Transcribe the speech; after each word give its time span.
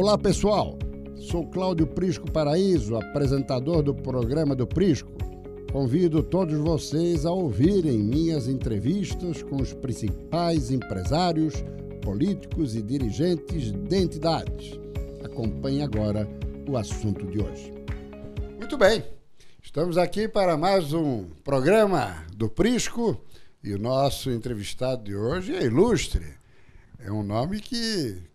Olá 0.00 0.16
pessoal, 0.16 0.78
sou 1.16 1.44
Cláudio 1.50 1.84
Prisco 1.84 2.30
Paraíso, 2.30 2.94
apresentador 2.94 3.82
do 3.82 3.92
programa 3.92 4.54
do 4.54 4.64
Prisco. 4.64 5.10
Convido 5.72 6.22
todos 6.22 6.56
vocês 6.56 7.26
a 7.26 7.32
ouvirem 7.32 7.98
minhas 7.98 8.46
entrevistas 8.46 9.42
com 9.42 9.56
os 9.56 9.72
principais 9.74 10.70
empresários, 10.70 11.64
políticos 12.00 12.76
e 12.76 12.80
dirigentes 12.80 13.72
de 13.72 13.96
entidades. 13.96 14.78
Acompanhe 15.24 15.82
agora 15.82 16.28
o 16.68 16.76
assunto 16.76 17.26
de 17.26 17.42
hoje. 17.42 17.72
Muito 18.56 18.78
bem, 18.78 19.02
estamos 19.60 19.98
aqui 19.98 20.28
para 20.28 20.56
mais 20.56 20.92
um 20.92 21.24
programa 21.42 22.24
do 22.36 22.48
Prisco 22.48 23.20
e 23.64 23.74
o 23.74 23.80
nosso 23.80 24.30
entrevistado 24.30 25.02
de 25.02 25.16
hoje 25.16 25.56
é 25.56 25.64
ilustre. 25.64 26.24
É 27.00 27.10
um 27.10 27.24
nome 27.24 27.58
que 27.58 28.27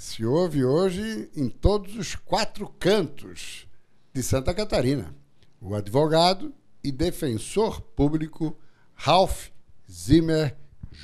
se 0.00 0.24
ouve 0.24 0.64
hoje 0.64 1.30
em 1.36 1.50
todos 1.50 1.94
os 1.94 2.14
quatro 2.14 2.66
cantos 2.80 3.66
de 4.14 4.22
Santa 4.22 4.54
Catarina. 4.54 5.14
O 5.60 5.74
advogado 5.74 6.54
e 6.82 6.90
defensor 6.90 7.82
público 7.82 8.56
Ralph 8.94 9.48
Zimmer 9.92 10.56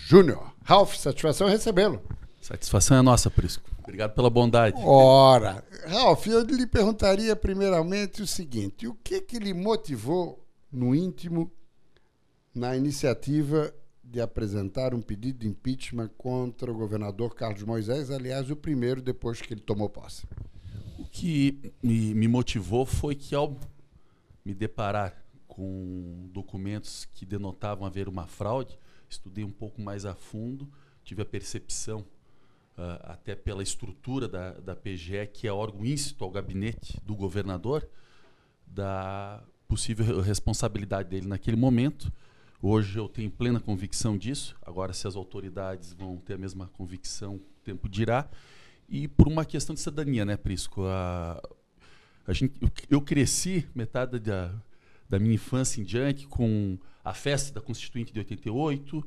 Jr. 0.08 0.50
Ralph, 0.62 0.94
satisfação 0.94 1.46
recebê-lo. 1.46 2.02
Satisfação 2.40 2.96
é 2.96 3.02
nossa, 3.02 3.30
Prisco. 3.30 3.68
Obrigado 3.80 4.14
pela 4.14 4.30
bondade. 4.30 4.80
Ora, 4.82 5.62
Ralph, 5.86 6.26
eu 6.26 6.40
lhe 6.40 6.66
perguntaria 6.66 7.36
primeiramente 7.36 8.22
o 8.22 8.26
seguinte: 8.26 8.86
o 8.86 8.94
que 8.94 9.20
que 9.20 9.38
lhe 9.38 9.52
motivou 9.52 10.42
no 10.72 10.94
íntimo 10.94 11.52
na 12.54 12.74
iniciativa 12.74 13.74
de 14.10 14.20
apresentar 14.20 14.94
um 14.94 15.02
pedido 15.02 15.40
de 15.40 15.48
impeachment 15.48 16.08
contra 16.16 16.70
o 16.70 16.74
governador 16.74 17.34
Carlos 17.34 17.62
Moisés, 17.64 18.10
aliás, 18.10 18.50
o 18.50 18.56
primeiro 18.56 19.02
depois 19.02 19.40
que 19.40 19.52
ele 19.52 19.60
tomou 19.60 19.88
posse? 19.88 20.26
O 20.98 21.04
que 21.04 21.72
me, 21.82 22.28
motivou 22.28 22.86
foi 22.86 23.14
que 23.14 23.34
ao 23.34 23.58
me 24.44 24.54
deparar 24.54 25.24
com 25.48 26.28
documentos 26.32 27.04
que 27.06 27.26
denotavam 27.26 27.86
haver 27.86 28.08
uma 28.08 28.26
fraude, 28.26 28.78
estudei 29.08 29.44
um 29.44 29.50
pouco 29.50 29.80
mais 29.80 30.04
a 30.04 30.14
fundo, 30.14 30.70
tive 31.02 31.22
a 31.22 31.26
percepção, 31.26 32.00
uh, 32.78 33.00
até 33.02 33.34
pela 33.34 33.62
estrutura 33.62 34.28
da, 34.28 34.52
da 34.52 34.76
PGE, 34.76 35.26
que 35.32 35.48
é 35.48 35.52
órgão 35.52 35.84
íncito 35.84 36.22
ao 36.22 36.30
gabinete 36.30 37.00
do 37.04 37.14
governador, 37.14 37.88
da 38.66 39.42
possível 39.66 40.20
responsabilidade 40.20 41.08
dele 41.08 41.26
naquele 41.26 41.56
momento. 41.56 42.12
Hoje 42.62 42.98
eu 42.98 43.08
tenho 43.08 43.30
plena 43.30 43.60
convicção 43.60 44.16
disso. 44.16 44.56
Agora, 44.62 44.92
se 44.92 45.06
as 45.06 45.14
autoridades 45.14 45.92
vão 45.92 46.16
ter 46.16 46.34
a 46.34 46.38
mesma 46.38 46.68
convicção, 46.68 47.36
o 47.36 47.42
tempo 47.62 47.88
dirá. 47.88 48.28
E 48.88 49.06
por 49.06 49.28
uma 49.28 49.44
questão 49.44 49.74
de 49.74 49.80
cidadania, 49.80 50.24
né, 50.24 50.36
Prisco? 50.36 50.84
A, 50.86 51.42
a 52.26 52.32
gente, 52.32 52.54
eu 52.88 53.00
cresci 53.00 53.66
metade 53.74 54.18
da, 54.18 54.54
da 55.08 55.18
minha 55.18 55.34
infância 55.34 55.80
em 55.80 55.84
diante 55.84 56.26
com 56.26 56.78
a 57.04 57.12
festa 57.12 57.52
da 57.52 57.60
Constituinte 57.60 58.12
de 58.12 58.20
88, 58.20 59.06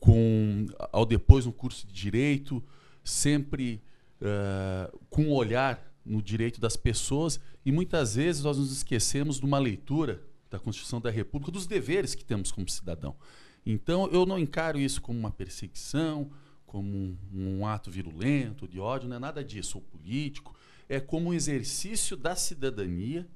com 0.00 0.66
ao 0.90 1.06
depois 1.06 1.46
um 1.46 1.52
curso 1.52 1.86
de 1.86 1.92
direito, 1.92 2.62
sempre 3.04 3.80
uh, 4.20 4.98
com 5.08 5.22
um 5.22 5.32
olhar 5.32 5.80
no 6.04 6.20
direito 6.20 6.60
das 6.60 6.76
pessoas 6.76 7.38
e 7.64 7.70
muitas 7.70 8.16
vezes 8.16 8.42
nós 8.42 8.58
nos 8.58 8.72
esquecemos 8.72 9.38
de 9.38 9.46
uma 9.46 9.58
leitura 9.58 10.20
da 10.52 10.58
Constituição 10.58 11.00
da 11.00 11.10
República, 11.10 11.50
dos 11.50 11.66
deveres 11.66 12.14
que 12.14 12.24
temos 12.24 12.52
como 12.52 12.68
cidadão. 12.68 13.16
Então 13.64 14.08
eu 14.08 14.26
não 14.26 14.38
encaro 14.38 14.78
isso 14.78 15.00
como 15.00 15.18
uma 15.18 15.30
perseguição, 15.30 16.30
como 16.66 16.88
um, 16.88 17.16
um 17.32 17.66
ato 17.66 17.90
virulento, 17.90 18.68
de 18.68 18.78
ódio, 18.78 19.08
não 19.08 19.16
é 19.16 19.18
nada 19.18 19.42
disso, 19.42 19.78
ou 19.78 19.82
político, 19.82 20.54
é 20.88 21.00
como 21.00 21.30
um 21.30 21.34
exercício 21.34 22.16
da 22.16 22.36
cidadania 22.36 23.28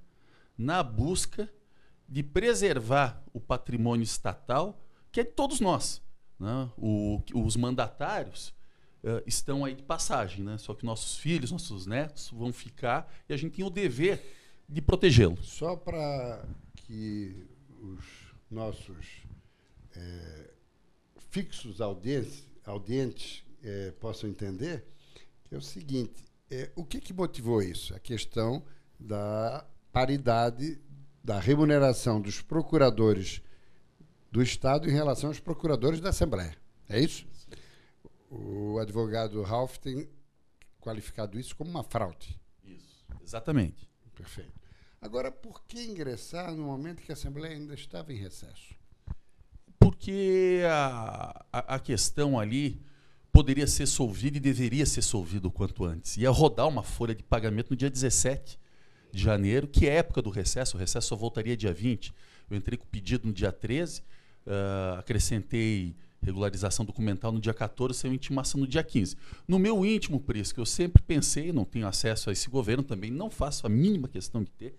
na 0.56 0.82
busca 0.82 1.50
de 2.08 2.22
preservar 2.22 3.22
o 3.32 3.40
patrimônio 3.40 4.04
estatal, 4.04 4.80
que 5.10 5.20
é 5.20 5.24
de 5.24 5.32
todos 5.32 5.60
nós. 5.60 6.02
Né? 6.38 6.70
O, 6.76 7.22
os 7.34 7.56
mandatários 7.56 8.54
uh, 9.02 9.22
estão 9.26 9.64
aí 9.64 9.74
de 9.74 9.82
passagem, 9.82 10.44
né? 10.44 10.58
só 10.58 10.74
que 10.74 10.84
nossos 10.84 11.16
filhos, 11.16 11.50
nossos 11.50 11.86
netos 11.86 12.30
vão 12.30 12.52
ficar 12.52 13.12
e 13.28 13.32
a 13.32 13.36
gente 13.36 13.56
tem 13.56 13.64
o 13.64 13.70
dever 13.70 14.22
de 14.68 14.82
protegê-los. 14.82 15.46
Só 15.46 15.76
para 15.76 16.44
que 16.86 17.44
os 17.82 18.04
nossos 18.50 19.22
é, 19.94 20.50
fixos 21.30 21.80
audientes, 21.80 22.46
audientes 22.64 23.44
é, 23.62 23.90
possam 23.92 24.30
entender, 24.30 24.84
é 25.50 25.56
o 25.56 25.60
seguinte: 25.60 26.24
é, 26.50 26.70
o 26.76 26.84
que, 26.84 27.00
que 27.00 27.12
motivou 27.12 27.60
isso? 27.60 27.94
A 27.94 27.98
questão 27.98 28.64
da 28.98 29.66
paridade 29.92 30.80
da 31.22 31.40
remuneração 31.40 32.20
dos 32.20 32.40
procuradores 32.40 33.42
do 34.30 34.40
Estado 34.40 34.88
em 34.88 34.92
relação 34.92 35.30
aos 35.30 35.40
procuradores 35.40 36.00
da 36.00 36.10
Assembleia. 36.10 36.56
É 36.88 37.00
isso? 37.00 37.26
O 38.30 38.78
advogado 38.78 39.42
Ralph 39.42 39.76
tem 39.78 40.08
qualificado 40.80 41.38
isso 41.38 41.56
como 41.56 41.70
uma 41.70 41.82
fraude. 41.82 42.38
Isso, 42.64 43.04
exatamente. 43.22 43.90
Perfeito. 44.14 44.65
Agora, 45.06 45.30
por 45.30 45.62
que 45.62 45.80
ingressar 45.84 46.52
no 46.52 46.64
momento 46.64 47.00
que 47.00 47.12
a 47.12 47.14
Assembleia 47.14 47.54
ainda 47.54 47.74
estava 47.74 48.12
em 48.12 48.16
recesso? 48.16 48.74
Porque 49.78 50.62
a, 50.68 51.44
a, 51.52 51.76
a 51.76 51.78
questão 51.78 52.36
ali 52.36 52.82
poderia 53.30 53.68
ser 53.68 53.86
solvida 53.86 54.36
e 54.36 54.40
deveria 54.40 54.84
ser 54.84 55.02
solvida 55.02 55.46
o 55.46 55.50
quanto 55.50 55.84
antes. 55.84 56.16
Ia 56.16 56.28
rodar 56.30 56.66
uma 56.66 56.82
folha 56.82 57.14
de 57.14 57.22
pagamento 57.22 57.70
no 57.70 57.76
dia 57.76 57.88
17 57.88 58.58
de 59.12 59.22
janeiro, 59.22 59.68
que 59.68 59.86
é 59.86 59.94
época 59.98 60.20
do 60.20 60.28
recesso, 60.28 60.76
o 60.76 60.80
recesso 60.80 61.06
só 61.06 61.14
voltaria 61.14 61.56
dia 61.56 61.72
20. 61.72 62.12
Eu 62.50 62.56
entrei 62.56 62.76
com 62.76 62.84
o 62.84 62.88
pedido 62.88 63.28
no 63.28 63.32
dia 63.32 63.52
13, 63.52 64.00
uh, 64.00 64.04
ah, 64.48 64.96
acrescentei 64.98 65.94
regularização 66.20 66.84
documental 66.84 67.30
no 67.30 67.38
dia 67.38 67.54
14, 67.54 67.96
saiu 67.96 68.12
intimação 68.12 68.58
no 68.58 68.66
dia 68.66 68.82
15. 68.82 69.16
No 69.46 69.56
meu 69.56 69.86
íntimo, 69.86 70.18
por 70.18 70.36
isso, 70.36 70.52
que 70.52 70.58
eu 70.58 70.66
sempre 70.66 71.00
pensei, 71.00 71.52
não 71.52 71.64
tenho 71.64 71.86
acesso 71.86 72.28
a 72.28 72.32
esse 72.32 72.50
governo 72.50 72.82
também, 72.82 73.12
não 73.12 73.30
faço 73.30 73.68
a 73.68 73.70
mínima 73.70 74.08
questão 74.08 74.42
de 74.42 74.50
ter, 74.50 74.74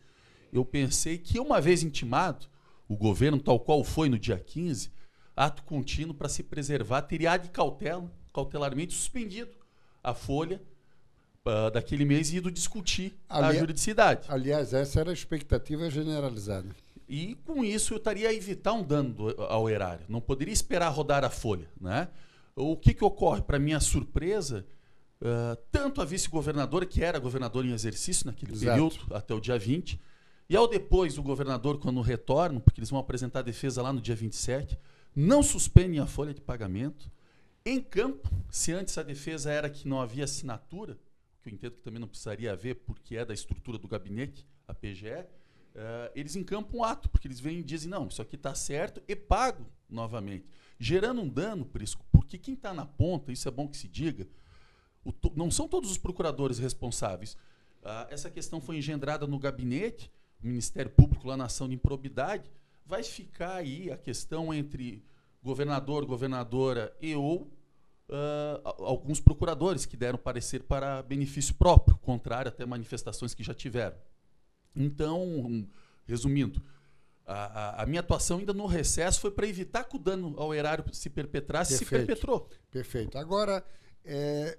eu 0.51 0.63
pensei 0.65 1.17
que 1.17 1.39
uma 1.39 1.59
vez 1.59 1.83
intimado, 1.83 2.47
o 2.87 2.95
governo, 2.95 3.39
tal 3.39 3.59
qual 3.59 3.83
foi 3.83 4.09
no 4.09 4.17
dia 4.17 4.39
15, 4.39 4.91
ato 5.35 5.63
contínuo 5.63 6.15
para 6.15 6.29
se 6.29 6.43
preservar, 6.43 7.01
teria 7.03 7.37
de 7.37 7.49
cautela, 7.49 8.11
cautelarmente 8.33 8.93
suspendido 8.93 9.51
a 10.03 10.13
folha 10.13 10.61
uh, 11.45 11.71
daquele 11.71 12.05
mês 12.05 12.31
e 12.31 12.37
ido 12.37 12.51
discutir 12.51 13.17
Ali... 13.29 13.45
a 13.45 13.59
juridicidade. 13.59 14.25
Aliás, 14.29 14.73
essa 14.73 14.99
era 14.99 15.09
a 15.09 15.13
expectativa 15.13 15.89
generalizada. 15.89 16.67
E 17.07 17.35
com 17.45 17.63
isso 17.63 17.93
eu 17.93 17.97
estaria 17.97 18.29
a 18.29 18.33
evitar 18.33 18.73
um 18.73 18.83
dano 18.83 19.33
ao 19.47 19.69
erário. 19.69 20.05
Não 20.09 20.19
poderia 20.19 20.53
esperar 20.53 20.89
rodar 20.89 21.23
a 21.23 21.29
folha. 21.29 21.67
Né? 21.79 22.07
O 22.55 22.75
que, 22.75 22.93
que 22.93 23.03
ocorre? 23.03 23.41
Para 23.41 23.57
minha 23.57 23.79
surpresa, 23.79 24.65
uh, 25.21 25.55
tanto 25.71 26.01
a 26.01 26.05
vice-governadora, 26.05 26.85
que 26.85 27.03
era 27.03 27.17
governadora 27.19 27.65
em 27.65 27.71
exercício 27.71 28.25
naquele 28.25 28.51
Exato. 28.51 28.71
período, 28.71 29.15
até 29.15 29.33
o 29.33 29.39
dia 29.39 29.57
20, 29.57 29.99
e 30.49 30.55
ao 30.55 30.67
depois 30.67 31.17
o 31.17 31.23
governador, 31.23 31.77
quando 31.79 31.99
retornam, 32.01 32.61
porque 32.61 32.79
eles 32.79 32.89
vão 32.89 32.99
apresentar 32.99 33.39
a 33.39 33.43
defesa 33.43 33.81
lá 33.81 33.91
no 33.91 33.99
dia 33.99 34.15
27, 34.15 34.77
não 35.15 35.43
suspendem 35.43 35.99
a 35.99 36.05
folha 36.05 36.33
de 36.33 36.39
pagamento. 36.39 37.11
Em 37.65 37.81
campo, 37.81 38.29
se 38.49 38.71
antes 38.71 38.97
a 38.97 39.03
defesa 39.03 39.51
era 39.51 39.69
que 39.69 39.87
não 39.87 39.99
havia 39.99 40.23
assinatura, 40.23 40.97
que 41.41 41.49
eu 41.49 41.53
entendo 41.53 41.73
que 41.73 41.81
também 41.81 41.99
não 41.99 42.07
precisaria 42.07 42.53
haver, 42.53 42.75
porque 42.75 43.17
é 43.17 43.25
da 43.25 43.33
estrutura 43.33 43.77
do 43.77 43.87
gabinete, 43.87 44.47
a 44.67 44.73
PGE, 44.73 45.07
uh, 45.07 45.27
eh, 45.75 46.11
eles 46.15 46.35
encampam 46.35 46.79
um 46.79 46.83
ato, 46.83 47.09
porque 47.09 47.27
eles 47.27 47.39
vêm 47.39 47.59
e 47.59 47.63
dizem, 47.63 47.89
não, 47.89 48.07
isso 48.07 48.21
aqui 48.21 48.35
está 48.35 48.53
certo 48.55 49.01
e 49.07 49.15
pago 49.15 49.65
novamente. 49.89 50.45
Gerando 50.79 51.21
um 51.21 51.27
dano, 51.27 51.65
Prisco, 51.65 52.05
porque 52.11 52.37
quem 52.37 52.53
está 52.53 52.73
na 52.73 52.85
ponta, 52.85 53.31
isso 53.31 53.47
é 53.47 53.51
bom 53.51 53.67
que 53.67 53.77
se 53.77 53.87
diga, 53.87 54.27
não 55.35 55.49
são 55.49 55.67
todos 55.67 55.89
os 55.89 55.97
procuradores 55.97 56.59
responsáveis. 56.59 57.33
Uh, 57.81 58.07
essa 58.09 58.29
questão 58.29 58.61
foi 58.61 58.77
engendrada 58.77 59.25
no 59.25 59.39
gabinete, 59.39 60.11
Ministério 60.41 60.91
Público 60.91 61.27
lá 61.27 61.35
na 61.35 61.45
ação 61.45 61.67
de 61.67 61.75
improbidade, 61.75 62.51
vai 62.85 63.03
ficar 63.03 63.55
aí 63.55 63.91
a 63.91 63.97
questão 63.97 64.53
entre 64.53 65.03
governador, 65.43 66.05
governadora 66.05 66.95
e 67.01 67.15
ou 67.15 67.51
uh, 68.09 68.83
alguns 68.83 69.19
procuradores 69.19 69.85
que 69.85 69.97
deram 69.97 70.17
parecer 70.17 70.63
para 70.63 71.01
benefício 71.03 71.55
próprio, 71.55 71.97
contrário 71.97 72.49
até 72.49 72.65
manifestações 72.65 73.33
que 73.33 73.43
já 73.43 73.53
tiveram. 73.53 73.97
Então, 74.75 75.67
resumindo, 76.05 76.61
a, 77.25 77.83
a, 77.83 77.85
minha 77.85 77.99
atuação 77.99 78.37
ainda 78.37 78.53
no 78.53 78.65
recesso 78.65 79.19
foi 79.19 79.31
para 79.31 79.47
evitar 79.47 79.83
que 79.83 79.97
o 79.97 79.99
dano 79.99 80.33
ao 80.37 80.53
erário 80.53 80.85
se 80.93 81.09
perpetrasse 81.09 81.73
e 81.73 81.77
se 81.77 81.85
perpetrou. 81.85 82.49
Perfeito. 82.71 83.17
Agora, 83.17 83.65
é, 84.05 84.57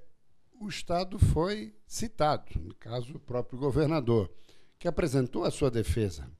o 0.60 0.68
Estado 0.68 1.18
foi 1.18 1.74
citado, 1.86 2.60
no 2.60 2.74
caso, 2.74 3.16
o 3.16 3.20
próprio 3.20 3.58
governador, 3.58 4.30
que 4.78 4.88
apresentou 4.88 5.44
a 5.44 5.50
sua 5.50 5.70
defesa. 5.70 6.30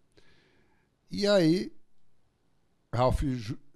E 1.11 1.27
aí, 1.27 1.73
Ralph 2.95 3.23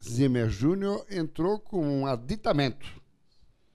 Zimmer 0.02 0.48
Jr. 0.48 1.04
entrou 1.10 1.58
com 1.58 1.86
um 1.86 2.06
aditamento 2.06 3.02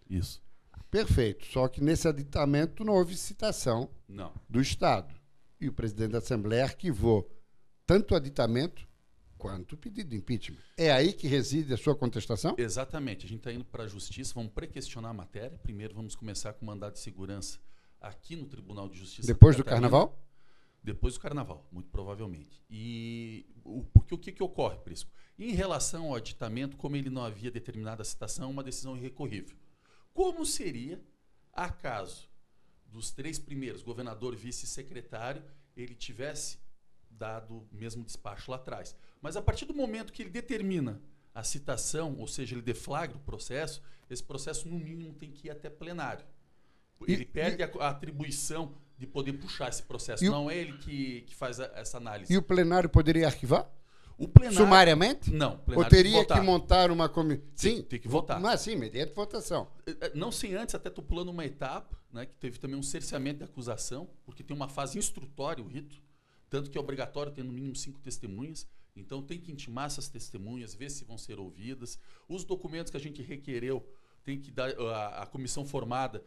isso. 0.10 0.42
Perfeito. 0.90 1.46
Só 1.48 1.68
que 1.68 1.82
nesse 1.82 2.08
aditamento 2.08 2.84
não 2.84 2.94
houve 2.94 3.16
citação 3.16 3.90
Não. 4.08 4.34
do 4.50 4.62
Estado. 4.62 5.14
E 5.60 5.68
o 5.68 5.74
presidente 5.74 6.12
da 6.12 6.20
Assembleia 6.20 6.64
arquivou 6.64 7.30
tanto 7.86 8.14
o 8.14 8.18
aditamento 8.18 8.88
quanto 9.38 9.74
o 9.74 9.78
pedido 9.78 10.10
de 10.10 10.16
impeachment. 10.16 10.62
É 10.78 10.92
aí 10.92 11.14
que 11.14 11.28
reside 11.28 11.74
a 11.74 11.78
sua 11.78 11.96
contestação? 11.96 12.56
Exatamente. 12.58 13.26
A 13.26 13.30
gente 13.30 13.40
está 13.40 13.52
indo 13.52 13.66
para 13.66 13.84
a 13.84 13.88
justiça, 13.88 14.34
vamos 14.34 14.52
pré-questionar 14.52 15.10
a 15.10 15.14
matéria. 15.14 15.58
Primeiro 15.58 15.94
vamos 15.94 16.16
começar 16.16 16.54
com 16.54 16.64
o 16.64 16.68
mandado 16.68 16.94
de 16.94 17.00
segurança 17.00 17.60
aqui 18.00 18.36
no 18.36 18.46
Tribunal 18.46 18.88
de 18.88 18.98
Justiça. 18.98 19.28
Depois 19.28 19.56
de 19.56 19.64
do 19.64 19.66
carnaval? 19.66 20.18
Depois 20.84 21.16
do 21.16 21.20
carnaval, 21.20 21.68
muito 21.72 21.90
provavelmente. 21.90 22.64
E 22.70 23.46
o, 23.64 23.84
porque 23.84 24.14
o 24.14 24.18
que, 24.18 24.32
que 24.32 24.44
ocorre, 24.44 24.78
Prisco? 24.78 25.12
Em 25.38 25.52
relação 25.52 26.06
ao 26.08 26.16
aditamento, 26.16 26.78
como 26.78 26.96
ele 26.96 27.10
não 27.10 27.24
havia 27.24 27.52
determinada 27.52 28.04
citação, 28.04 28.50
uma 28.50 28.64
decisão 28.64 28.96
irrecorrível. 28.96 29.58
Como 30.14 30.46
seria, 30.46 31.02
acaso 31.54 32.30
dos 32.86 33.12
três 33.12 33.38
primeiros, 33.38 33.82
governador, 33.84 34.36
vice 34.36 34.66
e 34.66 34.68
secretário, 34.70 35.44
ele 35.76 35.94
tivesse 35.94 36.58
dado 37.10 37.68
o 37.72 37.76
mesmo 37.76 38.04
despacho 38.04 38.50
lá 38.50 38.58
atrás? 38.58 38.96
Mas 39.22 39.36
a 39.36 39.42
partir 39.42 39.66
do 39.66 39.74
momento 39.74 40.14
que 40.14 40.22
ele 40.24 40.30
determina 40.30 41.02
a 41.36 41.44
citação, 41.44 42.16
ou 42.18 42.28
seja, 42.28 42.56
ele 42.56 42.62
deflagra 42.64 43.18
o 43.18 43.22
processo, 43.22 43.82
esse 44.10 44.24
processo, 44.24 44.68
no 44.70 44.80
mínimo, 44.80 45.14
tem 45.14 45.32
que 45.32 45.48
ir 45.48 45.52
até 45.52 45.70
plenário. 45.70 46.26
Ele 47.06 47.24
E- 47.24 47.26
perde 47.26 47.62
a, 47.62 47.68
a 47.80 47.90
atribuição 47.90 48.76
de 48.98 49.06
poder 49.08 49.34
puxar 49.34 49.70
esse 49.70 49.84
processo. 49.84 50.24
E 50.24 50.30
o- 50.30 50.32
Não 50.32 50.50
é 50.50 50.58
ele 50.58 50.74
que, 50.80 51.22
que 51.22 51.36
faz 51.36 51.60
a- 51.60 51.72
essa 51.76 51.98
análise. 51.98 52.34
E 52.34 52.38
o 52.38 52.42
plenário 52.42 52.90
poderia 52.90 53.28
arquivar? 53.28 53.70
O 54.18 54.28
plenário. 54.28 54.58
Sumariamente? 54.58 55.30
Não, 55.32 55.62
o 55.68 55.78
Ou 55.78 55.86
teria 55.86 56.14
que, 56.14 56.18
votar. 56.18 56.44
montar 56.44 56.90
uma 56.92 57.08
comissão? 57.08 57.46
Sim, 57.56 57.84
tem 57.84 58.00
que 58.00 58.08
votar. 58.08 58.40
Mas 58.40 58.62
sim, 58.62 58.76
mediante 58.76 59.14
votação. 59.14 59.68
Eh, 59.86 59.96
eh, 60.02 60.12
Não 60.16 60.32
sem 60.32 60.56
antes, 60.56 60.74
até 60.74 60.90
estou 60.90 61.04
pulando 61.04 61.30
uma 61.30 61.46
etapa, 61.46 61.96
né, 62.12 62.26
que 62.26 62.36
teve 62.38 62.58
também 62.58 62.76
um 62.80 62.82
cerceamento 62.82 63.40
de 63.40 63.44
acusação, 63.44 64.10
porque 64.26 64.42
tem 64.44 64.56
uma 64.56 64.68
fase 64.68 64.98
instrutória 64.98 65.64
o 65.64 65.68
rito, 65.68 66.02
tanto 66.50 66.72
que 66.72 66.78
é 66.80 66.82
obrigatório 66.82 67.32
ter 67.32 67.44
no 67.44 67.52
mínimo 67.54 67.76
cinco 67.76 68.00
testemunhas. 68.00 68.66
Então 68.96 69.22
tem 69.22 69.40
que 69.40 69.52
intimar 69.52 69.86
essas 69.86 70.10
testemunhas, 70.10 70.74
ver 70.74 70.90
se 70.90 71.06
vão 71.06 71.20
ser 71.20 71.38
ouvidas. 71.40 72.00
Os 72.28 72.44
documentos 72.44 72.90
que 72.90 72.98
a 72.98 73.00
gente 73.00 73.22
requereu, 73.22 73.88
tem 74.24 74.40
que 74.42 74.50
dar 74.50 74.72
a, 74.72 75.22
a 75.24 75.26
comissão 75.28 75.64
formada 75.64 76.24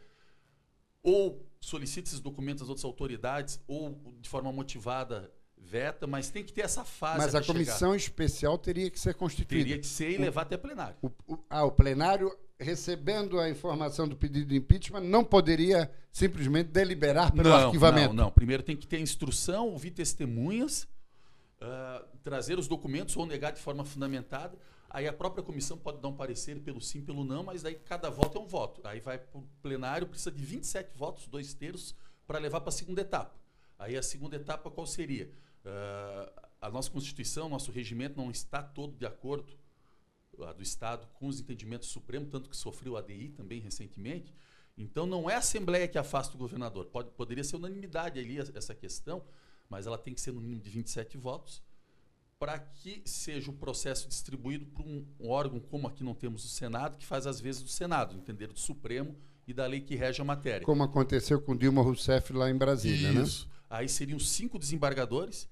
ou 1.03 1.45
solicita 1.59 2.09
esses 2.09 2.19
documentos 2.19 2.63
às 2.63 2.69
outras 2.69 2.85
autoridades, 2.85 3.59
ou 3.67 3.99
de 4.19 4.27
forma 4.29 4.51
motivada 4.51 5.31
veta, 5.57 6.07
mas 6.07 6.29
tem 6.29 6.43
que 6.43 6.51
ter 6.51 6.61
essa 6.61 6.83
fase. 6.83 7.19
Mas 7.19 7.35
a 7.35 7.37
até 7.37 7.47
chegar. 7.47 7.59
comissão 7.59 7.95
especial 7.95 8.57
teria 8.57 8.89
que 8.89 8.99
ser 8.99 9.13
constituída. 9.13 9.63
teria 9.63 9.79
que 9.79 9.85
ser 9.87 10.11
e 10.11 10.17
levar 10.17 10.41
até 10.41 10.57
plenário. 10.57 10.95
O, 11.01 11.11
o- 11.27 11.37
ah, 11.49 11.63
o 11.63 11.71
plenário, 11.71 12.35
recebendo 12.59 13.39
a 13.39 13.47
informação 13.49 14.07
do 14.07 14.15
pedido 14.15 14.47
de 14.49 14.55
impeachment, 14.55 15.01
não 15.01 15.23
poderia 15.23 15.91
simplesmente 16.11 16.69
deliberar 16.69 17.31
pelo 17.31 17.53
arquivamento. 17.53 18.13
Não, 18.13 18.25
não. 18.25 18.31
Primeiro 18.31 18.63
tem 18.63 18.75
que 18.75 18.87
ter 18.87 18.99
instrução, 18.99 19.69
ouvir 19.69 19.91
testemunhas, 19.91 20.87
ah, 21.61 22.03
trazer 22.23 22.57
os 22.57 22.67
documentos 22.67 23.15
ou 23.15 23.25
negar 23.25 23.51
de 23.51 23.59
forma 23.61 23.85
fundamentada. 23.85 24.57
Aí 24.93 25.07
a 25.07 25.13
própria 25.13 25.41
comissão 25.41 25.77
pode 25.77 26.01
dar 26.01 26.09
um 26.09 26.15
parecer 26.15 26.59
pelo 26.59 26.81
sim, 26.81 27.01
pelo 27.01 27.23
não, 27.23 27.43
mas 27.43 27.61
daí 27.61 27.75
cada 27.75 28.09
voto 28.09 28.37
é 28.37 28.41
um 28.41 28.45
voto. 28.45 28.81
Aí 28.83 28.99
vai 28.99 29.17
para 29.17 29.39
o 29.39 29.43
plenário, 29.61 30.05
precisa 30.05 30.29
de 30.29 30.43
27 30.43 30.97
votos, 30.97 31.27
dois 31.27 31.53
terços, 31.53 31.95
para 32.27 32.37
levar 32.37 32.59
para 32.59 32.69
a 32.69 32.73
segunda 32.73 32.99
etapa. 32.99 33.33
Aí 33.79 33.95
a 33.95 34.03
segunda 34.03 34.35
etapa 34.35 34.69
qual 34.69 34.85
seria? 34.85 35.31
Ah, 35.65 36.49
a 36.59 36.69
nossa 36.69 36.91
Constituição, 36.91 37.47
nosso 37.47 37.71
regimento 37.71 38.17
não 38.17 38.29
está 38.29 38.61
todo 38.61 38.97
de 38.97 39.05
acordo 39.05 39.57
a 40.45 40.51
do 40.51 40.61
Estado 40.61 41.07
com 41.13 41.27
os 41.27 41.39
entendimentos 41.39 41.87
supremos, 41.87 42.29
tanto 42.29 42.49
que 42.49 42.57
sofreu 42.57 42.97
a 42.97 42.99
ADI 42.99 43.29
também 43.29 43.61
recentemente. 43.61 44.35
Então 44.77 45.05
não 45.05 45.29
é 45.29 45.35
a 45.35 45.37
Assembleia 45.37 45.87
que 45.87 45.97
afasta 45.97 46.35
o 46.35 46.37
governador. 46.37 46.87
Pode, 46.87 47.11
poderia 47.11 47.45
ser 47.45 47.55
unanimidade 47.55 48.19
ali 48.19 48.37
essa 48.39 48.75
questão, 48.75 49.23
mas 49.69 49.87
ela 49.87 49.97
tem 49.97 50.13
que 50.13 50.19
ser 50.19 50.33
no 50.33 50.41
mínimo 50.41 50.61
de 50.61 50.69
27 50.69 51.17
votos 51.17 51.63
para 52.41 52.57
que 52.57 53.03
seja 53.05 53.51
o 53.51 53.53
processo 53.53 54.09
distribuído 54.09 54.65
para 54.65 54.81
um, 54.81 55.05
um 55.19 55.29
órgão 55.29 55.59
como 55.59 55.87
aqui 55.87 56.03
não 56.03 56.15
temos 56.15 56.43
o 56.43 56.47
Senado, 56.47 56.97
que 56.97 57.05
faz 57.05 57.27
às 57.27 57.39
vezes 57.39 57.61
do 57.61 57.69
Senado, 57.69 58.15
entender 58.15 58.47
do 58.47 58.57
Supremo 58.57 59.15
e 59.47 59.53
da 59.53 59.67
lei 59.67 59.79
que 59.79 59.93
rege 59.93 60.23
a 60.23 60.25
matéria. 60.25 60.65
Como 60.65 60.81
aconteceu 60.81 61.39
com 61.39 61.55
Dilma 61.55 61.83
Rousseff 61.83 62.33
lá 62.33 62.49
em 62.49 62.57
Brasília, 62.57 63.11
né? 63.11 63.21
Isso. 63.21 63.47
Aí 63.69 63.87
seriam 63.87 64.17
cinco 64.17 64.57
desembargadores 64.57 65.47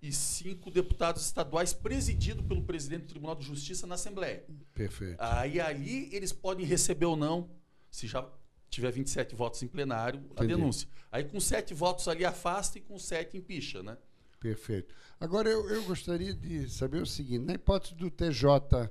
e 0.00 0.10
cinco 0.10 0.70
deputados 0.70 1.26
estaduais 1.26 1.74
presididos 1.74 2.42
pelo 2.46 2.62
presidente 2.62 3.02
do 3.02 3.08
Tribunal 3.08 3.36
de 3.36 3.44
Justiça 3.44 3.86
na 3.86 3.96
Assembleia. 3.96 4.42
Perfeito. 4.72 5.18
Aí 5.18 5.60
ali 5.60 6.08
eles 6.10 6.32
podem 6.32 6.64
receber 6.64 7.04
ou 7.04 7.16
não, 7.16 7.50
se 7.90 8.06
já 8.06 8.26
tiver 8.70 8.90
27 8.90 9.34
votos 9.34 9.62
em 9.62 9.68
plenário, 9.68 10.20
a 10.30 10.42
Entendi. 10.42 10.54
denúncia. 10.54 10.88
Aí 11.12 11.22
com 11.22 11.38
sete 11.38 11.74
votos 11.74 12.08
ali 12.08 12.24
afasta 12.24 12.78
e 12.78 12.80
com 12.80 12.98
sete 12.98 13.36
empicha, 13.36 13.82
né? 13.82 13.98
Perfeito. 14.40 14.94
Agora, 15.20 15.48
eu, 15.50 15.68
eu 15.68 15.84
gostaria 15.84 16.32
de 16.32 16.68
saber 16.70 17.02
o 17.02 17.06
seguinte: 17.06 17.44
na 17.44 17.52
hipótese 17.52 17.94
do 17.94 18.10
TJ 18.10 18.90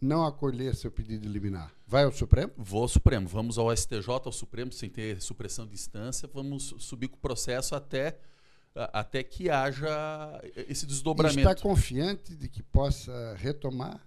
não 0.00 0.26
acolher 0.26 0.74
seu 0.74 0.90
pedido 0.90 1.22
de 1.22 1.28
liminar, 1.28 1.72
vai 1.86 2.04
ao 2.04 2.12
Supremo? 2.12 2.52
Vou 2.56 2.82
ao 2.82 2.88
Supremo, 2.88 3.26
vamos 3.28 3.58
ao 3.58 3.74
STJ, 3.74 4.08
ao 4.08 4.32
Supremo, 4.32 4.72
sem 4.72 4.88
ter 4.90 5.20
supressão 5.22 5.66
de 5.66 5.74
instância, 5.74 6.28
vamos 6.32 6.74
subir 6.78 7.08
com 7.08 7.16
o 7.16 7.20
processo 7.20 7.74
até, 7.74 8.18
até 8.92 9.22
que 9.22 9.48
haja 9.50 9.88
esse 10.68 10.84
E 10.84 10.88
desdobramento. 10.88 11.40
está 11.40 11.54
confiante 11.54 12.34
de 12.36 12.48
que 12.48 12.62
possa 12.62 13.34
retomar 13.36 14.00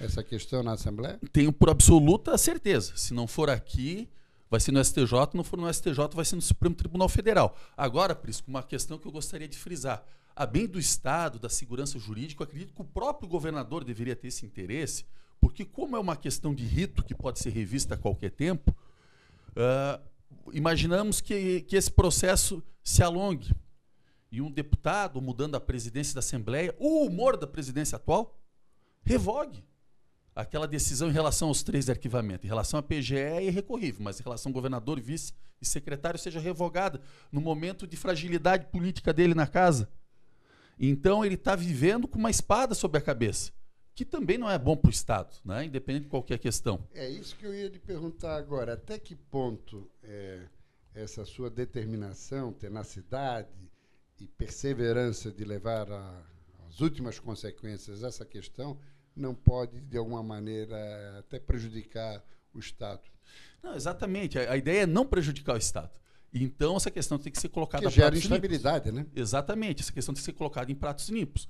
essa 0.00 0.22
questão 0.22 0.62
na 0.62 0.72
Assembleia? 0.72 1.18
Tenho 1.32 1.52
por 1.52 1.70
absoluta 1.70 2.36
certeza. 2.38 2.94
Se 2.96 3.12
não 3.14 3.26
for 3.26 3.48
aqui, 3.50 4.08
vai 4.50 4.60
ser 4.60 4.72
no 4.72 4.82
STJ, 4.84 5.12
não 5.34 5.44
for 5.44 5.58
no 5.58 5.72
STJ, 5.72 6.08
vai 6.14 6.24
ser 6.24 6.36
no 6.36 6.42
Supremo 6.42 6.74
Tribunal 6.74 7.08
Federal. 7.08 7.56
Agora, 7.76 8.14
Prisco, 8.14 8.48
uma 8.50 8.62
questão 8.62 8.98
que 8.98 9.06
eu 9.06 9.12
gostaria 9.12 9.48
de 9.48 9.56
frisar. 9.58 10.04
A 10.36 10.46
bem 10.46 10.66
do 10.66 10.78
Estado, 10.78 11.38
da 11.38 11.48
segurança 11.48 11.98
jurídica, 11.98 12.42
acredito 12.42 12.74
que 12.74 12.82
o 12.82 12.84
próprio 12.84 13.28
governador 13.28 13.84
deveria 13.84 14.16
ter 14.16 14.28
esse 14.28 14.44
interesse, 14.44 15.04
porque 15.40 15.64
como 15.64 15.96
é 15.96 16.00
uma 16.00 16.16
questão 16.16 16.54
de 16.54 16.64
rito 16.64 17.04
que 17.04 17.14
pode 17.14 17.38
ser 17.38 17.50
revista 17.50 17.94
a 17.94 17.98
qualquer 17.98 18.30
tempo, 18.30 18.74
ah, 19.56 20.00
imaginamos 20.52 21.20
que, 21.20 21.60
que 21.62 21.76
esse 21.76 21.90
processo 21.90 22.62
se 22.82 23.02
alongue. 23.02 23.54
E 24.30 24.40
um 24.40 24.50
deputado, 24.50 25.22
mudando 25.22 25.54
a 25.54 25.60
presidência 25.60 26.14
da 26.14 26.18
Assembleia, 26.18 26.74
o 26.78 27.04
humor 27.04 27.36
da 27.36 27.46
presidência 27.46 27.96
atual, 27.96 28.36
revogue 29.04 29.62
aquela 30.34 30.66
decisão 30.66 31.08
em 31.08 31.12
relação 31.12 31.48
aos 31.48 31.62
três 31.62 31.84
de 31.84 31.92
arquivamento. 31.92 32.44
Em 32.44 32.48
relação 32.48 32.80
à 32.80 32.82
PGE 32.82 33.16
é 33.16 33.44
irrecorrível, 33.44 34.02
mas 34.02 34.18
em 34.18 34.24
relação 34.24 34.50
ao 34.50 34.54
governador, 34.54 35.00
vice 35.00 35.32
e 35.60 35.66
secretário 35.66 36.18
seja 36.18 36.40
revogada 36.40 37.00
no 37.30 37.40
momento 37.40 37.86
de 37.86 37.96
fragilidade 37.96 38.66
política 38.66 39.12
dele 39.12 39.34
na 39.34 39.46
casa. 39.46 39.88
Então 40.78 41.24
ele 41.24 41.34
está 41.34 41.54
vivendo 41.54 42.06
com 42.08 42.18
uma 42.18 42.30
espada 42.30 42.74
sobre 42.74 42.98
a 42.98 43.00
cabeça, 43.00 43.52
que 43.94 44.04
também 44.04 44.36
não 44.38 44.50
é 44.50 44.58
bom 44.58 44.76
para 44.76 44.88
o 44.88 44.92
Estado, 44.92 45.36
né? 45.44 45.64
independente 45.64 46.04
de 46.04 46.08
qualquer 46.10 46.38
questão. 46.38 46.86
É 46.94 47.08
isso 47.08 47.36
que 47.36 47.46
eu 47.46 47.54
ia 47.54 47.68
lhe 47.68 47.78
perguntar 47.78 48.36
agora. 48.36 48.74
Até 48.74 48.98
que 48.98 49.14
ponto 49.14 49.88
é, 50.02 50.40
essa 50.94 51.24
sua 51.24 51.48
determinação, 51.50 52.52
tenacidade 52.52 53.48
e 54.20 54.26
perseverança 54.26 55.30
de 55.30 55.44
levar 55.44 55.90
a- 55.90 56.22
às 56.68 56.80
últimas 56.80 57.18
consequências 57.18 58.02
essa 58.02 58.24
questão 58.24 58.78
não 59.16 59.32
pode, 59.34 59.80
de 59.80 59.96
alguma 59.96 60.22
maneira, 60.24 61.18
até 61.20 61.38
prejudicar 61.38 62.24
o 62.52 62.58
Estado? 62.58 63.02
Não, 63.62 63.74
exatamente. 63.76 64.38
A, 64.38 64.52
a 64.52 64.56
ideia 64.56 64.82
é 64.82 64.86
não 64.86 65.06
prejudicar 65.06 65.54
o 65.54 65.58
Estado. 65.58 65.90
Então 66.34 66.76
essa 66.76 66.90
questão 66.90 67.16
tem 67.18 67.30
que 67.32 67.38
ser 67.40 67.48
colocada 67.48 67.84
Que 67.86 67.90
gera 67.94 68.08
pratos 68.10 68.24
limpos. 68.24 68.36
instabilidade, 68.36 68.90
né? 68.92 69.06
Exatamente, 69.14 69.82
essa 69.82 69.92
questão 69.92 70.12
tem 70.12 70.20
que 70.20 70.24
ser 70.24 70.32
colocada 70.32 70.70
em 70.72 70.74
pratos 70.74 71.08
limpos. 71.08 71.48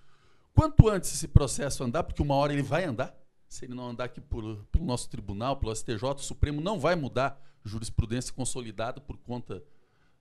Quanto 0.54 0.88
antes 0.88 1.12
esse 1.12 1.26
processo 1.26 1.82
andar, 1.82 2.04
porque 2.04 2.20
uma 2.22 2.34
hora 2.34 2.52
ele 2.52 2.62
vai 2.62 2.84
andar, 2.84 3.14
se 3.48 3.64
ele 3.64 3.74
não 3.74 3.88
andar 3.88 4.04
aqui 4.04 4.20
por, 4.20 4.64
pelo 4.70 4.84
nosso 4.84 5.08
tribunal, 5.08 5.56
pelo 5.56 5.74
STJ, 5.74 6.02
o 6.02 6.18
Supremo 6.18 6.60
não 6.60 6.78
vai 6.78 6.94
mudar 6.94 7.40
jurisprudência 7.64 8.32
consolidada 8.32 9.00
por 9.00 9.16
conta 9.16 9.62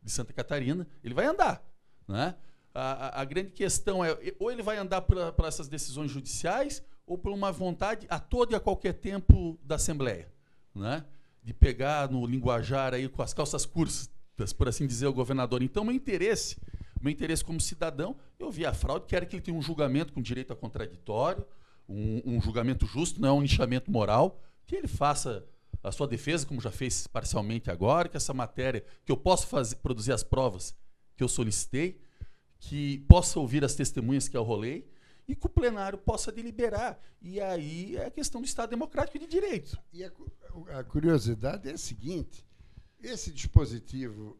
de 0.01 0.09
Santa 0.11 0.31
Catarina, 0.33 0.87
ele 1.03 1.13
vai 1.13 1.25
andar. 1.25 1.61
Né? 2.07 2.35
A, 2.73 3.07
a- 3.19 3.21
a 3.21 3.25
grande 3.25 3.51
questão 3.51 4.03
é, 4.03 4.17
ou 4.39 4.49
ele 4.51 4.63
vai 4.63 4.77
andar 4.77 5.01
para 5.01 5.33
essas 5.47 5.67
decisões 5.67 6.09
judiciais, 6.09 6.81
ou 7.05 7.17
por 7.17 7.31
uma 7.33 7.51
vontade 7.51 8.07
a 8.09 8.17
todo 8.17 8.53
e 8.53 8.55
a 8.55 8.59
qualquer 8.61 8.93
tempo 8.93 9.59
da 9.63 9.75
Assembleia. 9.75 10.31
Né? 10.73 11.03
De 11.43 11.53
pegar 11.53 12.09
no 12.09 12.25
linguajar 12.25 12.93
aí 12.93 13.09
com 13.09 13.21
as 13.21 13.33
calças 13.33 13.65
curtas, 13.65 14.09
por 14.55 14.67
assim 14.67 14.87
dizer, 14.87 15.07
o 15.07 15.13
governador. 15.13 15.61
Então, 15.61 15.83
meu 15.83 15.93
interesse 15.93 16.57
meu 17.03 17.11
interesse 17.11 17.43
como 17.43 17.59
cidadão, 17.59 18.15
eu 18.39 18.49
vi 18.49 18.65
a 18.65 18.73
fraude, 18.73 19.05
quero 19.05 19.27
que 19.27 19.35
ele 19.35 19.43
tenha 19.43 19.57
um 19.57 19.61
julgamento 19.61 20.13
com 20.13 20.21
direito 20.21 20.53
a 20.53 20.55
contraditório, 20.55 21.45
um, 21.87 22.21
um 22.25 22.41
julgamento 22.41 22.85
justo, 22.85 23.19
não 23.19 23.27
é 23.27 23.31
um 23.33 23.41
linchamento 23.41 23.91
moral, 23.91 24.41
que 24.65 24.73
ele 24.73 24.87
faça 24.87 25.45
a 25.83 25.91
sua 25.91 26.07
defesa, 26.07 26.45
como 26.45 26.61
já 26.61 26.71
fez 26.71 27.05
parcialmente 27.05 27.69
agora, 27.69 28.07
que 28.07 28.15
essa 28.15 28.33
matéria, 28.33 28.85
que 29.03 29.11
eu 29.11 29.17
possa 29.17 29.45
fazer, 29.45 29.75
produzir 29.77 30.13
as 30.13 30.23
provas 30.23 30.73
que 31.17 31.23
eu 31.23 31.27
solicitei, 31.27 31.99
que 32.57 32.99
possa 32.99 33.37
ouvir 33.37 33.65
as 33.65 33.75
testemunhas 33.75 34.29
que 34.29 34.37
eu 34.37 34.43
rolei, 34.43 34.89
e 35.27 35.35
que 35.35 35.45
o 35.45 35.49
plenário 35.49 35.97
possa 35.97 36.31
deliberar. 36.31 36.97
E 37.21 37.41
aí 37.41 37.97
é 37.97 38.05
a 38.05 38.11
questão 38.11 38.39
do 38.39 38.45
Estado 38.45 38.69
Democrático 38.69 39.19
de 39.19 39.27
Direito. 39.27 39.77
E 39.91 40.05
a, 40.05 40.11
a 40.79 40.83
curiosidade 40.85 41.69
é 41.69 41.73
a 41.73 41.77
seguinte: 41.77 42.45
esse 43.03 43.31
dispositivo 43.31 44.37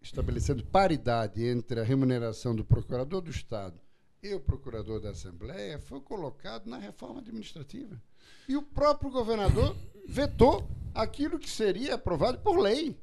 estabelecendo 0.00 0.64
paridade 0.64 1.44
entre 1.44 1.80
a 1.80 1.84
remuneração 1.84 2.54
do 2.54 2.64
procurador 2.64 3.20
do 3.20 3.30
Estado 3.30 3.78
e 4.22 4.32
o 4.34 4.40
procurador 4.40 5.00
da 5.00 5.10
Assembleia 5.10 5.78
foi 5.78 6.00
colocado 6.00 6.66
na 6.66 6.78
reforma 6.78 7.20
administrativa. 7.20 8.00
E 8.48 8.56
o 8.56 8.62
próprio 8.62 9.10
governador 9.10 9.76
vetou 10.08 10.66
aquilo 10.94 11.38
que 11.38 11.50
seria 11.50 11.96
aprovado 11.96 12.38
por 12.38 12.58
lei. 12.58 12.98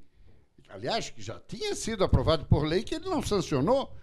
Aliás, 0.67 1.11
que 1.11 1.21
já 1.21 1.39
tinha 1.39 1.75
sido 1.75 2.03
aprovado 2.03 2.45
por 2.45 2.63
lei, 2.63 2.81
que 2.81 2.95
ele 2.95 3.05
não 3.05 3.21
sancionou, 3.21 3.95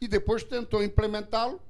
e 0.00 0.06
depois 0.06 0.44
tentou 0.44 0.84
implementá-lo, 0.84 1.60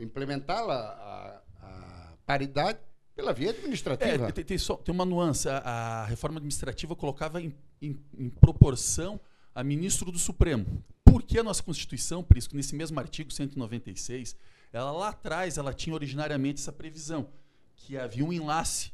implementá-la 0.00 0.74
a, 0.74 1.42
a, 1.66 2.12
paridade 2.26 2.78
pela 3.20 3.34
via 3.34 3.50
administrativa. 3.50 4.28
É, 4.28 4.32
tem, 4.32 4.44
tem, 4.44 4.58
só, 4.58 4.76
tem 4.76 4.94
uma 4.94 5.04
nuance. 5.04 5.46
A, 5.46 5.58
a, 5.58 6.04
reforma 6.06 6.38
administrativa 6.38 6.96
colocava 6.96 7.40
em, 7.40 7.54
em, 7.80 8.00
em, 8.16 8.30
proporção 8.30 9.20
a 9.54 9.62
ministro 9.62 10.10
do 10.10 10.18
Supremo. 10.18 10.82
Por 11.04 11.22
que 11.22 11.38
a 11.38 11.42
nossa 11.42 11.62
Constituição, 11.62 12.22
por 12.22 12.38
isso 12.38 12.48
que 12.48 12.56
nesse 12.56 12.74
mesmo 12.74 12.98
artigo 12.98 13.30
196, 13.30 14.34
ela 14.72 14.90
lá 14.90 15.10
atrás 15.10 15.58
ela 15.58 15.74
tinha 15.74 15.94
originariamente 15.94 16.60
essa 16.62 16.72
previsão, 16.72 17.28
que 17.76 17.98
havia 17.98 18.24
um 18.24 18.32
enlace 18.32 18.90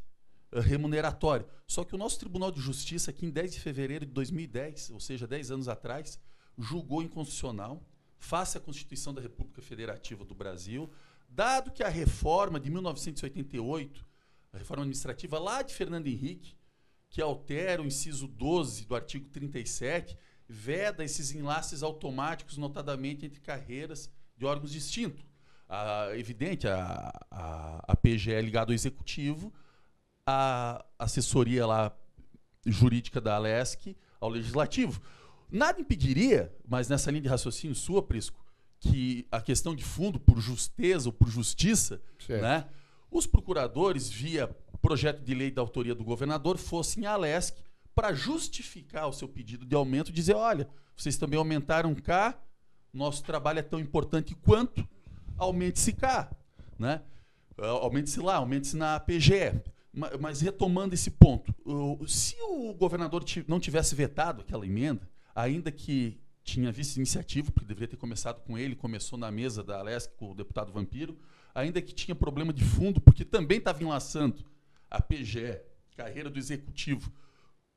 uh, 0.53 0.59
remuneratório. 0.59 1.47
Só 1.67 1.85
que 1.85 1.95
o 1.95 1.99
nosso 1.99 2.19
Tribunal 2.19 2.51
de 2.51 2.61
Justiça, 2.61 3.11
aqui 3.11 3.27
em 3.27 3.31
10 3.31 3.53
de 3.53 3.61
fevereiro 3.61 4.05
de 4.05 4.13
2010, 4.13 4.91
ou 4.91 4.99
seja, 4.99 5.27
10 5.27 5.53
anos 5.53 5.69
atrás, 5.69 6.19
julgou 6.59 7.01
inconstitucional, 7.03 7.81
face 8.19 8.59
à 8.59 8.61
Constituição 8.61 9.15
da 9.15 9.21
República 9.21 9.63
Federativa 9.63 10.25
do 10.25 10.35
Brasil, 10.35 10.91
dado 11.29 11.71
que 11.71 11.83
a 11.83 11.89
reforma 11.89 12.59
de 12.59 12.71
1988, 12.71 14.06
a 14.57 14.59
reforma 14.59 14.83
administrativa 14.83 15.39
lá 15.39 15.63
de 15.63 15.75
Fernando 15.75 16.07
Henrique, 16.07 16.57
que 17.11 17.21
altera 17.21 17.83
o 17.83 17.87
inciso 17.87 18.27
12 18.27 18.87
do 18.87 18.95
artigo 18.95 19.29
37, 19.29 20.19
veda 20.49 21.05
esses 21.05 21.33
enlaces 21.33 21.83
automáticos, 21.83 22.57
notadamente 22.57 23.27
entre 23.27 23.41
carreiras 23.41 24.11
de 24.37 24.45
órgãos 24.45 24.73
distintos. 24.73 25.25
Ah, 25.69 26.09
evidente, 26.15 26.67
a, 26.67 27.13
a, 27.31 27.93
a 27.93 27.97
PGE 27.97 28.33
é 28.33 28.41
ligada 28.41 28.71
ao 28.71 28.75
executivo, 28.75 29.53
a 30.27 30.85
assessoria 30.99 31.67
lá 31.67 31.97
jurídica 32.65 33.21
da 33.21 33.37
Alesc 33.37 33.97
ao 34.21 34.29
legislativo. 34.29 35.01
Nada 35.51 35.81
impediria, 35.81 36.55
mas 36.67 36.89
nessa 36.89 37.11
linha 37.11 37.23
de 37.23 37.29
raciocínio 37.29 37.75
sua, 37.75 38.03
Prisco, 38.03 38.45
que 38.81 39.27
a 39.31 39.41
questão 39.41 39.75
de 39.75 39.85
fundo, 39.85 40.19
por 40.19 40.41
justeza 40.41 41.09
ou 41.09 41.13
por 41.13 41.29
justiça, 41.29 42.01
né, 42.29 42.67
os 43.11 43.27
procuradores, 43.27 44.09
via 44.09 44.55
projeto 44.87 45.23
de 45.23 45.35
lei 45.35 45.51
da 45.51 45.61
autoria 45.61 45.95
do 45.95 46.05
governador, 46.05 46.57
fossem 46.57 47.07
à 47.07 47.13
Alesc 47.13 47.57
para 47.95 48.13
justificar 48.13 49.09
o 49.09 49.13
seu 49.13 49.27
pedido 49.27 49.67
de 49.67 49.75
aumento, 49.75 50.13
dizer, 50.13 50.35
olha, 50.35 50.69
vocês 50.97 51.17
também 51.17 51.39
aumentaram 51.39 51.95
cá, 51.95 52.39
nosso 52.93 53.25
trabalho 53.25 53.59
é 53.59 53.63
tão 53.63 53.81
importante 53.81 54.35
quanto, 54.35 54.87
aumente-se 55.37 55.93
cá. 55.93 56.31
Né? 56.79 57.03
Aumente-se 57.59 58.21
lá, 58.21 58.37
aumente-se 58.37 58.77
na 58.77 59.01
PGE. 59.01 59.61
Mas 60.21 60.41
retomando 60.41 60.95
esse 60.95 61.11
ponto, 61.11 61.55
se 62.07 62.37
o 62.43 62.75
governador 62.75 63.25
não 63.49 63.59
tivesse 63.59 63.95
vetado 63.95 64.43
aquela 64.43 64.67
emenda, 64.67 65.09
ainda 65.35 65.73
que 65.73 66.21
tinha 66.45 66.71
visto 66.71 66.97
iniciativa, 66.97 67.51
porque 67.51 67.67
deveria 67.67 67.89
ter 67.89 67.97
começado 67.97 68.41
com 68.43 68.57
ele, 68.57 68.77
começou 68.77 69.19
na 69.19 69.31
mesa 69.31 69.65
da 69.65 69.79
Alesc 69.79 70.15
com 70.17 70.31
o 70.31 70.35
deputado 70.35 70.71
Vampiro, 70.71 71.19
ainda 71.57 71.81
que 71.81 71.95
tinha 71.95 72.15
problema 72.15 72.53
de 72.53 72.63
fundo, 72.63 73.01
porque 73.01 73.25
também 73.25 73.57
estava 73.57 73.83
enlaçando 73.83 74.45
a 74.91 75.01
PGE, 75.01 75.59
carreira 75.97 76.29
do 76.29 76.39
executivo, 76.39 77.11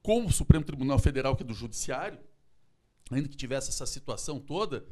com 0.03 0.25
o 0.25 0.31
Supremo 0.31 0.65
Tribunal 0.65 0.99
Federal, 0.99 1.33
que 1.33 1.43
é 1.43 1.45
do 1.45 1.53
Judiciário, 1.53 2.19
ainda 3.09 3.29
que 3.29 3.37
tivesse 3.37 3.69
essa 3.69 3.85
situação 3.85 4.37
toda, 4.37 4.85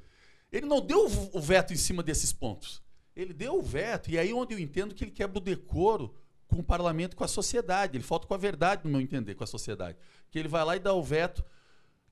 ele 0.49 0.65
não 0.65 0.79
deu 0.79 1.05
o 1.33 1.41
veto 1.41 1.73
em 1.73 1.75
cima 1.75 2.01
desses 2.01 2.31
pontos. 2.31 2.81
Ele 3.13 3.33
deu 3.33 3.59
o 3.59 3.61
veto, 3.61 4.09
e 4.09 4.17
aí 4.17 4.31
onde 4.31 4.53
eu 4.53 4.59
entendo 4.59 4.95
que 4.95 5.03
ele 5.03 5.11
quebra 5.11 5.37
o 5.37 5.41
decoro 5.41 6.15
com 6.47 6.59
o 6.59 6.63
parlamento 6.63 7.17
com 7.17 7.25
a 7.25 7.27
sociedade. 7.27 7.97
Ele 7.97 8.03
falta 8.03 8.25
com 8.25 8.33
a 8.33 8.37
verdade, 8.37 8.85
no 8.85 8.89
meu 8.89 9.01
entender, 9.01 9.35
com 9.35 9.43
a 9.43 9.47
sociedade. 9.47 9.97
Que 10.31 10.39
ele 10.39 10.47
vai 10.47 10.63
lá 10.63 10.77
e 10.77 10.79
dá 10.79 10.93
o 10.93 11.03
veto 11.03 11.43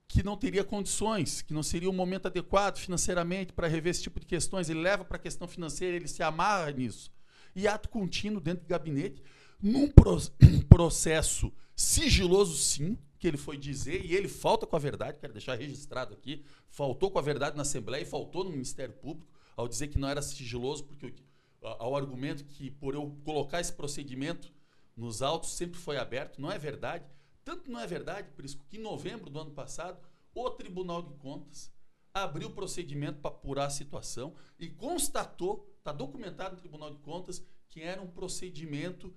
que 0.08 0.24
não 0.24 0.38
teria 0.38 0.64
condições, 0.64 1.42
que 1.42 1.54
não 1.54 1.64
seria 1.64 1.90
o 1.90 1.92
um 1.92 1.96
momento 1.96 2.28
adequado 2.28 2.78
financeiramente 2.78 3.54
para 3.54 3.68
rever 3.68 3.92
esse 3.92 4.04
tipo 4.04 4.20
de 4.20 4.26
questões. 4.26 4.70
Ele 4.70 4.82
leva 4.82 5.04
para 5.04 5.18
a 5.18 5.20
questão 5.20 5.48
financeira, 5.48 5.96
ele 5.96 6.08
se 6.08 6.24
amarra 6.24 6.72
nisso. 6.72 7.12
E 7.56 7.68
ato 7.68 7.90
contínuo 7.90 8.42
dentro 8.42 8.66
do 8.66 8.70
gabinete, 8.70 9.22
num 9.62 9.90
processo 10.70 11.52
sigiloso, 11.76 12.58
sim, 12.58 12.98
que 13.18 13.28
ele 13.28 13.38
foi 13.38 13.58
dizer, 13.58 14.06
e 14.06 14.14
ele 14.14 14.28
falta 14.28 14.68
com 14.68 14.76
a 14.76 14.80
verdade, 14.80 15.18
quero 15.20 15.34
deixar 15.34 15.56
registrado 15.56 16.14
aqui, 16.14 16.44
faltou 16.70 17.10
com 17.10 17.18
a 17.18 17.22
verdade 17.22 17.56
na 17.56 17.64
Assembleia 17.64 18.04
e 18.04 18.06
faltou 18.06 18.44
no 18.44 18.52
Ministério 18.52 18.94
Público, 18.94 19.28
ao 19.56 19.68
dizer 19.68 19.88
que 19.88 19.98
não 19.98 20.08
era 20.08 20.22
sigiloso, 20.22 20.84
porque 20.84 21.14
ao 21.62 21.96
argumento 21.96 22.46
que 22.46 22.70
por 22.70 22.94
eu 22.94 23.18
colocar 23.24 23.60
esse 23.60 23.74
procedimento 23.74 24.54
nos 24.96 25.22
autos 25.22 25.56
sempre 25.56 25.80
foi 25.80 25.98
aberto, 25.98 26.40
não 26.40 26.52
é 26.52 26.58
verdade. 26.58 27.06
Tanto 27.46 27.70
não 27.70 27.80
é 27.80 27.86
verdade, 27.86 28.28
por 28.36 28.44
isso 28.44 28.58
que 28.68 28.78
em 28.78 28.82
novembro 28.82 29.30
do 29.30 29.40
ano 29.40 29.52
passado, 29.52 30.00
o 30.34 30.50
Tribunal 30.50 31.04
de 31.04 31.14
Contas 31.14 31.72
abriu 32.12 32.50
procedimento 32.50 33.20
para 33.20 33.30
apurar 33.30 33.66
a 33.66 33.70
situação 33.70 34.36
e 34.58 34.68
constatou, 34.68 35.72
está 35.78 35.92
documentado 35.92 36.56
no 36.56 36.62
Tribunal 36.62 36.92
de 36.92 36.98
Contas, 36.98 37.46
que 37.70 37.82
era 37.82 38.02
um 38.02 38.08
procedimento 38.08 39.14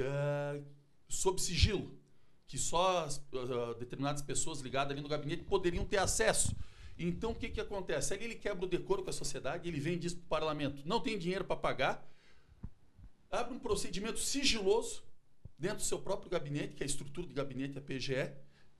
uh, 0.00 0.64
sob 1.06 1.38
sigilo, 1.38 2.00
que 2.46 2.56
só 2.56 3.04
as, 3.04 3.18
uh, 3.18 3.74
determinadas 3.78 4.22
pessoas 4.22 4.60
ligadas 4.60 4.92
ali 4.92 5.02
no 5.02 5.08
gabinete 5.08 5.44
poderiam 5.44 5.84
ter 5.84 5.98
acesso. 5.98 6.56
Então, 6.98 7.32
o 7.32 7.34
que, 7.34 7.50
que 7.50 7.60
acontece? 7.60 8.14
Ali 8.14 8.24
ele 8.24 8.36
quebra 8.36 8.64
o 8.64 8.68
decoro 8.68 9.02
com 9.02 9.10
a 9.10 9.12
sociedade, 9.12 9.68
ele 9.68 9.78
vem 9.78 9.98
diz 9.98 10.14
para 10.14 10.24
o 10.24 10.28
parlamento, 10.28 10.82
não 10.86 10.98
tem 10.98 11.18
dinheiro 11.18 11.44
para 11.44 11.56
pagar, 11.56 12.10
abre 13.30 13.54
um 13.54 13.58
procedimento 13.58 14.18
sigiloso, 14.18 15.04
dentro 15.58 15.78
do 15.78 15.82
seu 15.82 15.98
próprio 15.98 16.30
gabinete, 16.30 16.74
que 16.74 16.82
é 16.82 16.84
a 16.84 16.86
estrutura 16.86 17.26
de 17.26 17.34
gabinete, 17.34 17.78
a 17.78 17.80
PGE, 17.80 18.32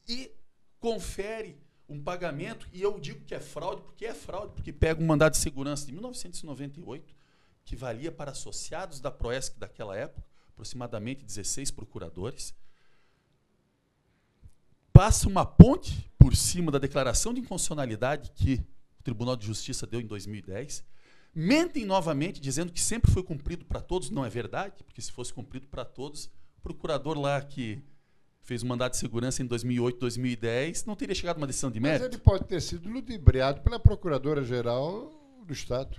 e 0.08 0.30
confere 0.78 1.58
um 1.88 2.02
pagamento, 2.02 2.68
e 2.72 2.82
eu 2.82 2.98
digo 2.98 3.24
que 3.24 3.34
é 3.34 3.40
fraude, 3.40 3.82
porque 3.82 4.06
é 4.06 4.14
fraude, 4.14 4.52
porque 4.54 4.72
pega 4.72 5.02
um 5.02 5.06
mandado 5.06 5.32
de 5.32 5.38
segurança 5.38 5.86
de 5.86 5.92
1998, 5.92 7.14
que 7.64 7.76
valia 7.76 8.12
para 8.12 8.32
associados 8.32 9.00
da 9.00 9.10
Proesc 9.10 9.58
daquela 9.58 9.96
época, 9.96 10.24
aproximadamente 10.48 11.24
16 11.24 11.70
procuradores, 11.70 12.54
passa 14.92 15.28
uma 15.28 15.44
ponte 15.44 16.10
por 16.18 16.34
cima 16.34 16.72
da 16.72 16.78
declaração 16.78 17.32
de 17.32 17.40
inconstitucionalidade 17.40 18.32
que 18.34 18.64
o 18.98 19.02
Tribunal 19.02 19.36
de 19.36 19.46
Justiça 19.46 19.86
deu 19.86 20.00
em 20.00 20.06
2010, 20.06 20.84
mentem 21.34 21.84
novamente 21.84 22.40
dizendo 22.40 22.72
que 22.72 22.80
sempre 22.80 23.10
foi 23.10 23.22
cumprido 23.22 23.64
para 23.64 23.80
todos, 23.80 24.10
não 24.10 24.24
é 24.24 24.30
verdade, 24.30 24.82
porque 24.82 25.02
se 25.02 25.12
fosse 25.12 25.32
cumprido 25.32 25.68
para 25.68 25.84
todos, 25.84 26.30
procurador 26.66 27.16
lá 27.16 27.40
que 27.40 27.80
fez 28.42 28.62
o 28.62 28.66
mandato 28.66 28.92
de 28.92 28.98
segurança 28.98 29.40
em 29.42 29.46
2008, 29.46 29.98
2010, 29.98 30.84
não 30.84 30.96
teria 30.96 31.14
chegado 31.14 31.36
a 31.36 31.38
uma 31.38 31.46
decisão 31.46 31.70
de 31.70 31.78
mérito? 31.78 32.04
Mas 32.04 32.12
ele 32.12 32.22
pode 32.22 32.44
ter 32.44 32.60
sido 32.60 32.88
ludibriado 32.88 33.60
pela 33.60 33.78
Procuradora-Geral 33.78 35.10
do 35.44 35.52
Estado. 35.52 35.96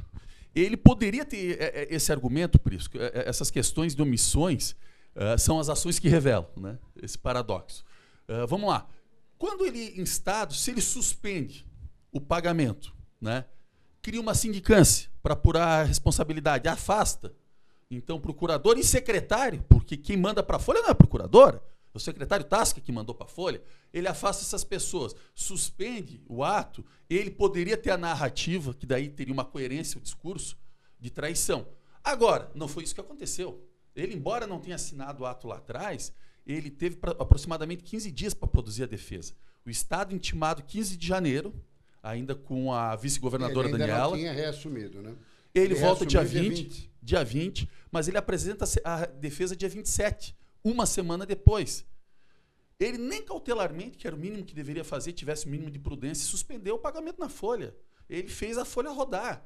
Ele 0.54 0.76
poderia 0.76 1.24
ter 1.24 1.62
é, 1.62 1.84
é, 1.84 1.88
esse 1.94 2.12
argumento, 2.12 2.60
por 2.60 2.74
isso, 2.74 2.90
é, 2.96 3.30
essas 3.30 3.50
questões 3.50 3.96
de 3.96 4.02
omissões 4.02 4.72
uh, 5.16 5.38
são 5.38 5.60
as 5.60 5.70
ações 5.70 6.00
que 6.00 6.10
revelam 6.10 6.48
né, 6.58 6.78
esse 7.02 7.18
paradoxo. 7.18 7.86
Uh, 8.28 8.48
vamos 8.48 8.70
lá. 8.70 8.88
Quando 9.38 9.66
ele, 9.66 10.00
em 10.00 10.04
Estado, 10.04 10.54
se 10.54 10.72
ele 10.72 10.82
suspende 10.82 11.66
o 12.12 12.20
pagamento, 12.20 12.94
né, 13.22 13.46
cria 14.02 14.20
uma 14.20 14.34
sindicância 14.34 15.10
para 15.22 15.34
apurar 15.34 15.82
a 15.82 15.84
responsabilidade, 15.84 16.68
afasta 16.68 17.34
então, 17.90 18.20
procurador 18.20 18.78
e 18.78 18.84
secretário, 18.84 19.64
porque 19.70 19.96
quem 19.96 20.18
manda 20.18 20.44
para 20.44 20.58
a 20.58 20.60
Folha 20.60 20.82
não 20.82 20.90
é 20.90 20.92
a 20.92 20.96
procuradora, 20.96 21.64
é 21.94 21.98
o 21.98 22.00
secretário 22.00 22.46
Tasca 22.46 22.82
que 22.82 22.92
mandou 22.92 23.16
para 23.16 23.26
a 23.26 23.30
Folha, 23.30 23.62
ele 23.94 24.08
afasta 24.08 24.44
essas 24.44 24.64
pessoas, 24.64 25.16
suspende 25.34 26.22
o 26.28 26.44
ato, 26.44 26.86
ele 27.10 27.32
poderia 27.32 27.78
ter 27.78 27.92
a 27.92 27.98
narrativa, 27.98 28.74
que 28.74 28.86
daí 28.86 29.10
teria 29.10 29.34
uma 29.34 29.46
coerência 29.46 29.98
o 29.98 30.02
discurso, 30.02 30.58
de 31.00 31.10
traição. 31.10 31.68
Agora, 32.04 32.52
não 32.54 32.68
foi 32.68 32.84
isso 32.84 32.94
que 32.94 33.02
aconteceu. 33.02 33.64
Ele, 33.96 34.14
embora 34.14 34.46
não 34.46 34.60
tenha 34.60 34.76
assinado 34.76 35.24
o 35.24 35.26
ato 35.26 35.48
lá 35.48 35.58
atrás, 35.58 36.14
ele 36.46 36.70
teve 36.70 36.98
aproximadamente 37.20 37.84
15 37.84 38.12
dias 38.12 38.34
para 38.34 38.48
produzir 38.48 38.84
a 38.84 38.88
defesa. 38.88 39.34
O 39.66 39.70
Estado 39.70 40.14
intimado 40.14 40.64
15 40.64 40.98
de 40.98 41.08
janeiro, 41.08 41.54
ainda 42.02 42.36
com 42.36 42.74
a 42.74 42.96
vice-governadora 42.96 43.70
Daniela. 43.70 44.14
Ele 44.16 44.24
tinha 44.24 44.34
reassumido, 44.34 45.02
né? 45.02 45.16
Ele, 45.58 45.74
ele 45.74 45.82
volta 45.82 46.06
dia 46.06 46.24
20, 46.24 46.40
dia 46.42 46.50
20, 46.50 46.92
dia 47.02 47.24
20, 47.24 47.70
mas 47.92 48.08
ele 48.08 48.18
apresenta 48.18 48.66
a 48.84 49.06
defesa 49.06 49.56
dia 49.56 49.70
27, 49.70 50.36
uma 50.64 50.86
semana 50.86 51.26
depois. 51.26 51.86
Ele 52.80 52.98
nem 52.98 53.24
cautelarmente, 53.24 53.98
que 53.98 54.06
era 54.06 54.16
o 54.16 54.20
mínimo 54.20 54.46
que 54.46 54.54
deveria 54.54 54.84
fazer, 54.84 55.14
tivesse 55.14 55.48
o 55.48 55.50
mínimo 55.50 55.72
de 55.72 55.80
prudência, 55.80 56.28
suspendeu 56.28 56.76
o 56.76 56.80
pagamento 56.80 57.20
na 57.20 57.30
folha. 57.30 57.76
Ele 58.10 58.28
fez 58.28 58.58
a 58.58 58.66
folha 58.66 58.92
rodar. 58.92 59.46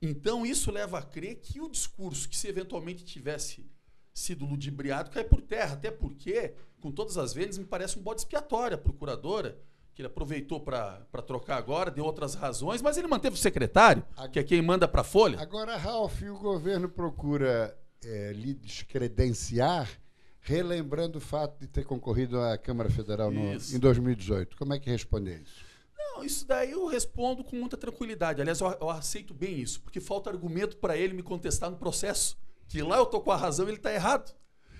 Então 0.00 0.46
isso 0.46 0.70
leva 0.70 0.98
a 0.98 1.02
crer 1.02 1.36
que 1.36 1.60
o 1.60 1.68
discurso 1.68 2.28
que 2.28 2.36
se 2.36 2.46
eventualmente 2.46 3.04
tivesse 3.04 3.68
sido 4.14 4.46
ludibriado 4.46 5.10
cai 5.10 5.24
por 5.24 5.42
terra. 5.42 5.74
Até 5.74 5.90
porque, 5.90 6.54
com 6.80 6.90
todas 6.92 7.18
as 7.18 7.32
vezes, 7.32 7.58
me 7.58 7.64
parece 7.64 7.98
um 7.98 8.02
bode 8.02 8.20
expiatório 8.20 8.76
a 8.76 8.80
procuradora, 8.80 9.58
que 9.96 10.02
ele 10.02 10.08
aproveitou 10.08 10.60
para 10.60 11.22
trocar 11.26 11.56
agora, 11.56 11.90
deu 11.90 12.04
outras 12.04 12.34
razões, 12.34 12.82
mas 12.82 12.98
ele 12.98 13.06
manteve 13.06 13.34
o 13.34 13.38
secretário, 13.38 14.04
que 14.30 14.38
é 14.38 14.44
quem 14.44 14.60
manda 14.60 14.86
para 14.86 15.00
a 15.00 15.04
Folha. 15.04 15.40
Agora, 15.40 15.74
Ralf, 15.74 16.20
o 16.20 16.38
governo 16.38 16.86
procura 16.86 17.74
é, 18.04 18.30
lhe 18.34 18.52
descredenciar, 18.52 19.88
relembrando 20.42 21.16
o 21.16 21.20
fato 21.20 21.58
de 21.58 21.66
ter 21.66 21.86
concorrido 21.86 22.38
à 22.38 22.58
Câmara 22.58 22.90
Federal 22.90 23.30
no, 23.30 23.54
em 23.54 23.78
2018. 23.78 24.54
Como 24.58 24.74
é 24.74 24.78
que 24.78 24.90
responde 24.90 25.30
a 25.30 25.34
isso? 25.34 25.64
Não, 25.96 26.22
isso 26.22 26.46
daí 26.46 26.72
eu 26.72 26.86
respondo 26.86 27.42
com 27.42 27.56
muita 27.56 27.78
tranquilidade. 27.78 28.42
Aliás, 28.42 28.60
eu, 28.60 28.70
eu 28.78 28.90
aceito 28.90 29.32
bem 29.32 29.58
isso, 29.58 29.80
porque 29.80 29.98
falta 29.98 30.28
argumento 30.28 30.76
para 30.76 30.94
ele 30.94 31.14
me 31.14 31.22
contestar 31.22 31.70
no 31.70 31.78
processo. 31.78 32.36
Que 32.68 32.82
lá 32.82 32.98
eu 32.98 33.06
tô 33.06 33.18
com 33.22 33.30
a 33.30 33.36
razão, 33.36 33.66
ele 33.66 33.78
está 33.78 33.94
errado. 33.94 34.34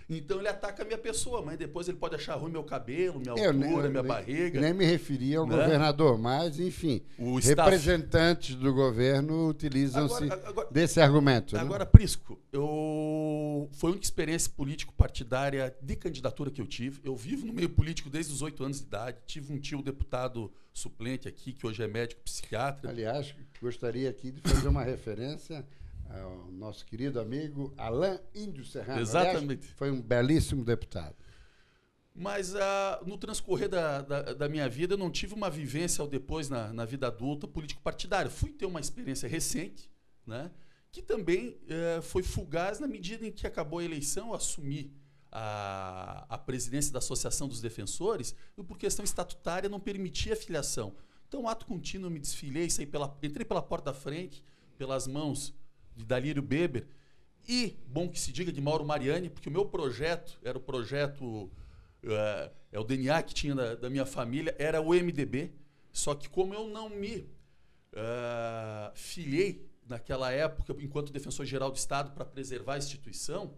Então 0.08 0.38
ele 0.38 0.46
ataca 0.46 0.82
a 0.82 0.86
minha 0.86 0.98
pessoa, 0.98 1.42
mas 1.42 1.58
depois 1.58 1.88
ele 1.88 1.96
pode 1.96 2.14
achar 2.14 2.36
ruim 2.36 2.52
meu 2.52 2.62
cabelo, 2.62 3.18
minha 3.18 3.30
eu 3.32 3.50
altura, 3.50 3.52
nem, 3.52 3.90
minha 3.90 3.90
nem, 3.90 4.04
barriga. 4.04 4.60
Nem 4.60 4.72
me 4.72 4.84
referia 4.84 5.38
ao 5.38 5.46
né? 5.46 5.56
governador, 5.56 6.16
mas, 6.16 6.60
enfim, 6.60 7.02
o 7.18 7.38
representantes 7.38 8.50
staff. 8.50 8.64
do 8.64 8.72
governo 8.72 9.48
utilizam-se 9.48 10.28
desse 10.70 11.00
argumento. 11.00 11.56
Né? 11.56 11.60
Agora, 11.60 11.84
né? 11.84 11.90
Prisco, 11.90 12.38
eu... 12.52 13.68
foi 13.72 13.90
uma 13.90 14.00
experiência 14.00 14.50
político-partidária 14.56 15.74
de 15.82 15.96
candidatura 15.96 16.52
que 16.52 16.60
eu 16.60 16.66
tive. 16.66 17.00
Eu 17.02 17.16
vivo 17.16 17.44
no 17.44 17.52
meio 17.52 17.68
político 17.68 18.08
desde 18.08 18.32
os 18.32 18.42
oito 18.42 18.62
anos 18.62 18.78
de 18.78 18.86
idade. 18.86 19.18
Tive 19.26 19.52
um 19.52 19.58
tio 19.58 19.82
deputado 19.82 20.52
suplente 20.72 21.26
aqui, 21.26 21.52
que 21.52 21.66
hoje 21.66 21.82
é 21.82 21.88
médico 21.88 22.20
psiquiatra. 22.22 22.90
Aliás, 22.90 23.34
gostaria 23.60 24.08
aqui 24.08 24.30
de 24.30 24.40
fazer 24.40 24.68
uma 24.68 24.84
referência 24.84 25.64
ao 26.10 26.50
nosso 26.52 26.84
querido 26.84 27.20
amigo 27.20 27.72
Alain 27.76 28.18
Índio 28.34 28.64
Serrano. 28.64 29.00
Exatamente. 29.00 29.60
Aliás, 29.60 29.74
foi 29.76 29.90
um 29.90 30.00
belíssimo 30.00 30.64
deputado. 30.64 31.16
Mas 32.14 32.54
uh, 32.54 32.58
no 33.04 33.18
transcorrer 33.18 33.68
da, 33.68 34.00
da, 34.00 34.22
da, 34.32 34.48
minha 34.48 34.68
vida, 34.68 34.94
eu 34.94 34.98
não 34.98 35.10
tive 35.10 35.34
uma 35.34 35.50
vivência 35.50 36.00
ao 36.00 36.08
depois, 36.08 36.48
na, 36.48 36.72
na 36.72 36.86
vida 36.86 37.06
adulta, 37.06 37.46
político-partidária. 37.46 38.30
Fui 38.30 38.50
ter 38.50 38.64
uma 38.64 38.80
experiência 38.80 39.28
recente, 39.28 39.90
né, 40.26 40.50
que 40.90 41.02
também 41.02 41.50
uh, 41.50 42.00
foi 42.00 42.22
fugaz 42.22 42.80
na 42.80 42.86
medida 42.86 43.26
em 43.26 43.30
que 43.30 43.46
acabou 43.46 43.80
a 43.80 43.84
eleição, 43.84 44.28
eu 44.28 44.34
assumi 44.34 44.90
a, 45.30 46.24
a 46.30 46.38
presidência 46.38 46.90
da 46.90 47.00
Associação 47.00 47.46
dos 47.46 47.60
Defensores, 47.60 48.34
e 48.56 48.62
por 48.62 48.78
questão 48.78 49.04
estatutária 49.04 49.68
não 49.68 49.78
permitia 49.78 50.32
a 50.32 50.36
filiação. 50.36 50.94
Então, 51.28 51.46
ato 51.46 51.66
contínuo, 51.66 52.10
me 52.10 52.18
desfilei, 52.18 52.70
saí 52.70 52.86
pela, 52.86 53.14
entrei 53.22 53.44
pela 53.44 53.60
porta 53.60 53.92
da 53.92 53.94
frente, 53.94 54.42
pelas 54.78 55.06
mãos 55.06 55.52
de 55.96 56.04
Dalírio 56.04 56.42
Beber, 56.42 56.86
e, 57.48 57.76
bom 57.86 58.08
que 58.08 58.18
se 58.18 58.32
diga, 58.32 58.52
de 58.52 58.60
Mauro 58.60 58.84
Mariani, 58.84 59.30
porque 59.30 59.48
o 59.48 59.52
meu 59.52 59.64
projeto 59.64 60.38
era 60.42 60.58
o 60.58 60.60
projeto, 60.60 61.24
uh, 61.24 62.50
é 62.72 62.78
o 62.78 62.84
DNA 62.84 63.22
que 63.22 63.34
tinha 63.34 63.54
da, 63.54 63.74
da, 63.76 63.90
minha 63.90 64.04
família, 64.04 64.54
era 64.58 64.80
o 64.80 64.92
MDB, 64.92 65.52
só 65.92 66.14
que 66.14 66.28
como 66.28 66.52
eu 66.52 66.68
não 66.68 66.90
me 66.90 67.18
uh, 67.92 68.92
filiei 68.94 69.70
naquela 69.88 70.32
época, 70.32 70.74
enquanto 70.80 71.12
defensor-geral 71.12 71.70
do 71.70 71.76
Estado, 71.76 72.10
para 72.10 72.24
preservar 72.24 72.74
a 72.74 72.78
instituição, 72.78 73.54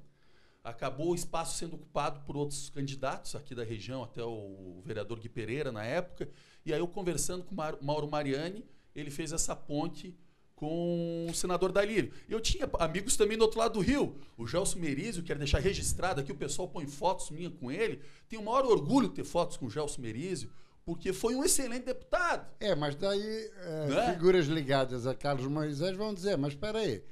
acabou 0.63 1.13
o 1.13 1.15
espaço 1.15 1.57
sendo 1.57 1.77
ocupado 1.77 2.21
por 2.21 2.37
outros 2.37 2.69
candidatos 2.69 3.35
aqui 3.35 3.55
da 3.55 3.65
região, 3.65 4.03
até 4.05 4.23
o 4.23 4.83
vereador 4.85 5.19
Gui 5.19 5.31
Pereira 5.31 5.73
na 5.73 5.85
época, 5.85 6.29
e 6.65 6.75
aí 6.75 6.79
eu 6.79 6.87
conversando 6.87 7.43
com 7.43 7.55
Mauro 7.55 8.11
Mariani, 8.11 8.67
ele 8.95 9.11
fez 9.11 9.33
essa 9.33 9.57
ponte 9.57 10.15
com 10.59 11.29
o 11.31 11.35
senador 11.35 11.71
Dalírio. 11.71 12.13
Eu 12.29 12.41
tinha 12.41 12.69
amigos 12.81 13.17
também 13.17 13.39
do 13.39 13.43
outro 13.43 13.61
lado 13.61 13.75
do 13.75 13.81
rio. 13.81 14.17
O 14.37 14.45
Gelson 14.45 14.81
Merizio, 14.81 15.23
quero 15.23 15.39
deixar 15.39 15.61
registrado 15.61 16.21
aqui, 16.21 16.33
o 16.33 16.37
pessoal 16.37 16.67
põe 16.67 16.85
fotos 16.85 17.31
minhas 17.31 17.53
com 17.55 17.71
ele. 17.71 18.03
Tenho 18.29 18.43
o 18.43 18.45
maior 18.45 18.67
orgulho 18.67 19.09
de 19.09 19.15
ter 19.15 19.25
fotos 19.25 19.57
com 19.57 19.67
o 19.67 19.71
Gelson 19.71 20.03
Merizio, 20.03 20.51
porque 20.85 21.13
foi 21.13 21.37
um 21.37 21.45
excelente 21.45 21.85
deputado. 21.85 22.51
É, 22.59 22.75
mas 22.75 22.97
daí 22.97 23.23
é, 23.23 23.89
é? 23.89 24.13
figuras 24.13 24.47
ligadas 24.47 25.07
a 25.07 25.15
Carlos 25.15 25.47
Moisés 25.47 25.97
vão 25.97 26.13
dizer, 26.13 26.37
mas 26.37 26.55
espera 26.55 26.81
aí, 26.81 27.05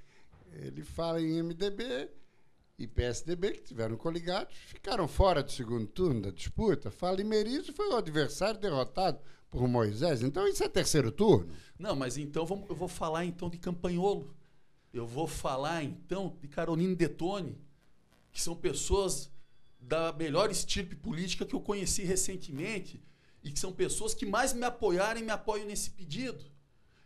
ele 0.53 0.83
fala 0.83 1.23
em 1.23 1.40
MDB 1.40 2.11
e 2.77 2.88
PSDB, 2.88 3.53
que 3.53 3.62
tiveram 3.62 3.97
coligados, 3.97 4.57
ficaram 4.57 5.07
fora 5.07 5.40
do 5.40 5.53
segundo 5.53 5.87
turno 5.87 6.20
da 6.20 6.31
disputa. 6.33 6.90
Fala 6.90 7.20
em 7.20 7.25
Merizio, 7.25 7.73
foi 7.73 7.90
o 7.90 7.97
adversário 7.97 8.59
derrotado 8.59 9.20
por 9.50 9.66
Moisés. 9.68 10.22
Então 10.22 10.46
isso 10.46 10.62
é 10.62 10.68
terceiro 10.68 11.11
turno. 11.11 11.52
Não, 11.78 11.94
mas 11.94 12.16
então 12.16 12.44
vamos, 12.46 12.68
eu 12.68 12.74
vou 12.74 12.88
falar 12.88 13.24
então 13.24 13.48
de 13.48 13.59
Campanholo. 13.59 14.35
Eu 14.92 15.06
vou 15.06 15.26
falar 15.26 15.82
então 15.82 16.37
de 16.40 16.48
Carolina 16.48 16.94
Detone, 16.94 17.59
que 18.32 18.40
são 18.40 18.54
pessoas 18.54 19.30
da 19.78 20.12
melhor 20.12 20.50
estirpe 20.50 20.96
política 20.96 21.44
que 21.44 21.54
eu 21.54 21.61
conheci 21.61 22.02
recentemente 22.02 23.02
e 23.42 23.52
que 23.52 23.61
são 23.61 23.72
pessoas 23.72 24.14
que 24.14 24.26
mais 24.26 24.52
me 24.52 24.64
apoiaram 24.64 25.20
e 25.20 25.24
me 25.24 25.30
apoiam 25.30 25.66
nesse 25.66 25.90
pedido. 25.90 26.44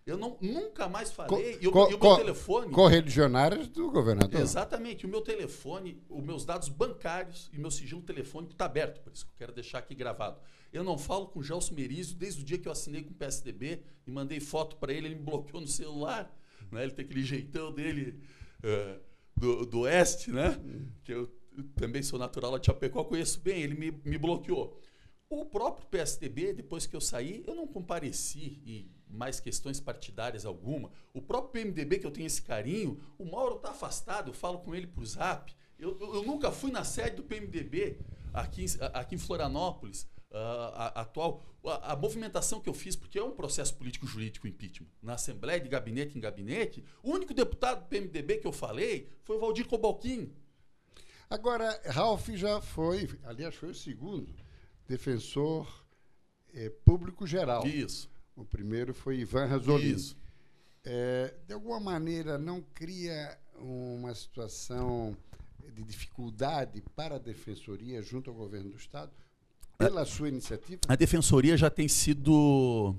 Eu 0.07 0.17
não, 0.17 0.37
nunca 0.41 0.89
mais 0.89 1.13
falei. 1.13 1.55
Co, 1.55 1.63
e, 1.63 1.69
o, 1.69 1.73
co, 1.73 1.91
e 1.91 1.95
o 1.95 2.01
meu 2.01 2.17
telefone. 2.17 2.73
Correligionários 2.73 3.69
do 3.69 3.91
governador. 3.91 4.41
Exatamente. 4.41 5.07
O 5.07 5.09
meu 5.09 5.21
telefone, 5.21 6.03
os 6.09 6.23
meus 6.23 6.45
dados 6.45 6.69
bancários 6.69 7.51
e 7.53 7.59
meu 7.59 7.71
sigilo 7.71 8.03
telefônico 8.03 8.53
está 8.53 8.65
aberto, 8.65 9.01
por 9.03 9.13
isso 9.13 9.27
que 9.27 9.33
eu 9.33 9.37
quero 9.39 9.53
deixar 9.53 9.79
aqui 9.79 9.95
gravado. 9.95 10.41
Eu 10.73 10.83
não 10.83 10.97
falo 10.97 11.27
com 11.29 11.41
o 11.41 11.43
Gelson 11.43 11.75
Merizio 11.75 12.17
desde 12.17 12.43
o 12.43 12.45
dia 12.45 12.59
que 12.59 12.67
eu 12.67 12.73
assinei 12.73 13.03
com 13.03 13.11
o 13.11 13.15
PSDB 13.15 13.83
e 14.07 14.11
mandei 14.11 14.41
foto 14.41 14.77
para 14.77 14.93
ele, 14.93 15.09
ele 15.09 15.17
me 15.17 15.23
bloqueou 15.23 15.61
no 15.61 15.69
celular. 15.69 16.35
Né? 16.71 16.85
Ele 16.85 16.93
tem 16.93 17.05
aquele 17.05 17.25
jeitão 17.25 17.73
dele 17.73 18.21
uh, 18.65 19.01
do, 19.37 19.67
do 19.67 19.81
oeste, 19.81 20.31
né? 20.31 20.59
Que 21.05 21.13
eu 21.13 21.31
também 21.75 22.03
sou 22.03 22.19
natural 22.19 22.53
lá 22.53 22.59
de 22.59 22.67
Chapecó, 22.67 23.05
conheço 23.05 23.41
bem, 23.41 23.63
ele 23.63 23.75
me, 23.75 23.91
me 24.05 24.17
bloqueou. 24.17 24.81
O 25.29 25.45
próprio 25.45 25.87
PSDB, 25.87 26.53
depois 26.53 26.87
que 26.87 26.97
eu 26.97 27.01
saí, 27.01 27.45
eu 27.47 27.55
não 27.55 27.67
compareci 27.67 28.61
e 28.65 28.91
mais 29.11 29.41
questões 29.41 29.81
partidárias 29.81 30.45
alguma. 30.45 30.91
O 31.13 31.21
próprio 31.21 31.53
PMDB, 31.53 31.99
que 31.99 32.07
eu 32.07 32.11
tenho 32.11 32.27
esse 32.27 32.43
carinho, 32.43 33.01
o 33.19 33.25
Mauro 33.25 33.57
está 33.57 33.71
afastado, 33.71 34.31
eu 34.31 34.35
falo 34.35 34.59
com 34.59 34.75
ele 34.75 34.87
por 34.87 35.05
zap. 35.05 35.55
Eu, 35.79 35.97
eu, 36.01 36.15
eu, 36.17 36.23
nunca 36.23 36.53
fui 36.53 36.71
na 36.71 36.85
sede 36.85 37.17
do 37.17 37.23
PMDB 37.23 37.99
aqui, 38.33 38.67
aqui 38.93 39.15
em 39.15 39.19
Florianópolis 39.19 40.03
uh, 40.31 40.37
a, 40.75 40.87
atual, 41.01 41.43
a, 41.65 41.93
a, 41.93 41.97
movimentação 41.97 42.61
que 42.61 42.69
eu 42.69 42.75
fiz, 42.75 42.95
porque 42.95 43.19
é 43.19 43.25
um 43.25 43.33
processo 43.33 43.75
político-jurídico 43.75 44.47
impeachment, 44.47 44.89
na 45.03 45.15
Assembleia, 45.15 45.61
de 45.61 45.69
gabinete 45.69 46.17
em 46.17 46.21
gabinete, 46.21 46.85
o 47.03 47.11
único 47.11 47.33
deputado 47.35 47.81
do 47.81 47.87
PMDB 47.87 48.39
que 48.39 48.47
eu 48.47 48.53
falei 48.53 49.09
foi 49.23 49.37
o 49.37 49.41
Valdir 49.41 49.67
Cobalquim. 49.67 50.33
Agora, 51.29 51.81
Ralph 51.87 52.29
já 52.31 52.61
foi, 52.61 53.09
aliás, 53.25 53.55
foi 53.55 53.71
o 53.71 53.75
segundo 53.75 54.35
defensor 54.87 55.85
eh, 56.53 56.71
público 56.85 57.25
geral. 57.25 57.65
Isso. 57.65 58.11
O 58.41 58.45
primeiro 58.45 58.95
foi 58.95 59.19
Ivan 59.19 59.47
Razolini. 59.47 59.95
Isso. 59.95 60.17
É, 60.85 61.35
de 61.47 61.53
alguma 61.53 61.79
maneira, 61.79 62.39
não 62.39 62.63
cria 62.75 63.39
uma 63.59 64.15
situação 64.15 65.17
de 65.75 65.85
dificuldade 65.85 66.83
para 66.97 67.17
a 67.17 67.19
defensoria 67.19 68.03
junto 68.03 68.31
ao 68.31 68.37
governo 68.37 68.71
do 68.71 68.77
Estado? 68.77 69.13
pela 69.81 70.05
sua 70.05 70.29
iniciativa? 70.29 70.81
A 70.87 70.95
defensoria 70.95 71.57
já 71.57 71.71
tem 71.71 71.89
sido 71.89 72.95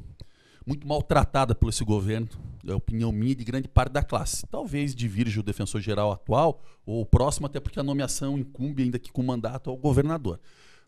muito 0.66 0.88
maltratada 0.88 1.54
por 1.54 1.70
esse 1.70 1.84
governo, 1.84 2.28
é 2.68 2.72
a 2.72 2.76
opinião 2.76 3.12
minha 3.12 3.32
e 3.32 3.36
de 3.36 3.44
grande 3.44 3.68
parte 3.68 3.92
da 3.94 4.04
classe. 4.04 4.46
Talvez 4.48 4.96
divirja 4.96 5.40
o 5.40 5.44
defensor 5.44 5.80
geral 5.80 6.12
atual 6.12 6.62
ou 6.86 7.02
o 7.02 7.06
próximo, 7.06 7.46
até 7.46 7.60
porque 7.60 7.80
a 7.80 7.84
nomeação 7.84 8.38
incumbe 8.38 8.84
ainda 8.84 8.98
que 8.98 9.12
com 9.12 9.22
mandato 9.22 9.70
ao 9.70 9.78
governador. 9.78 10.40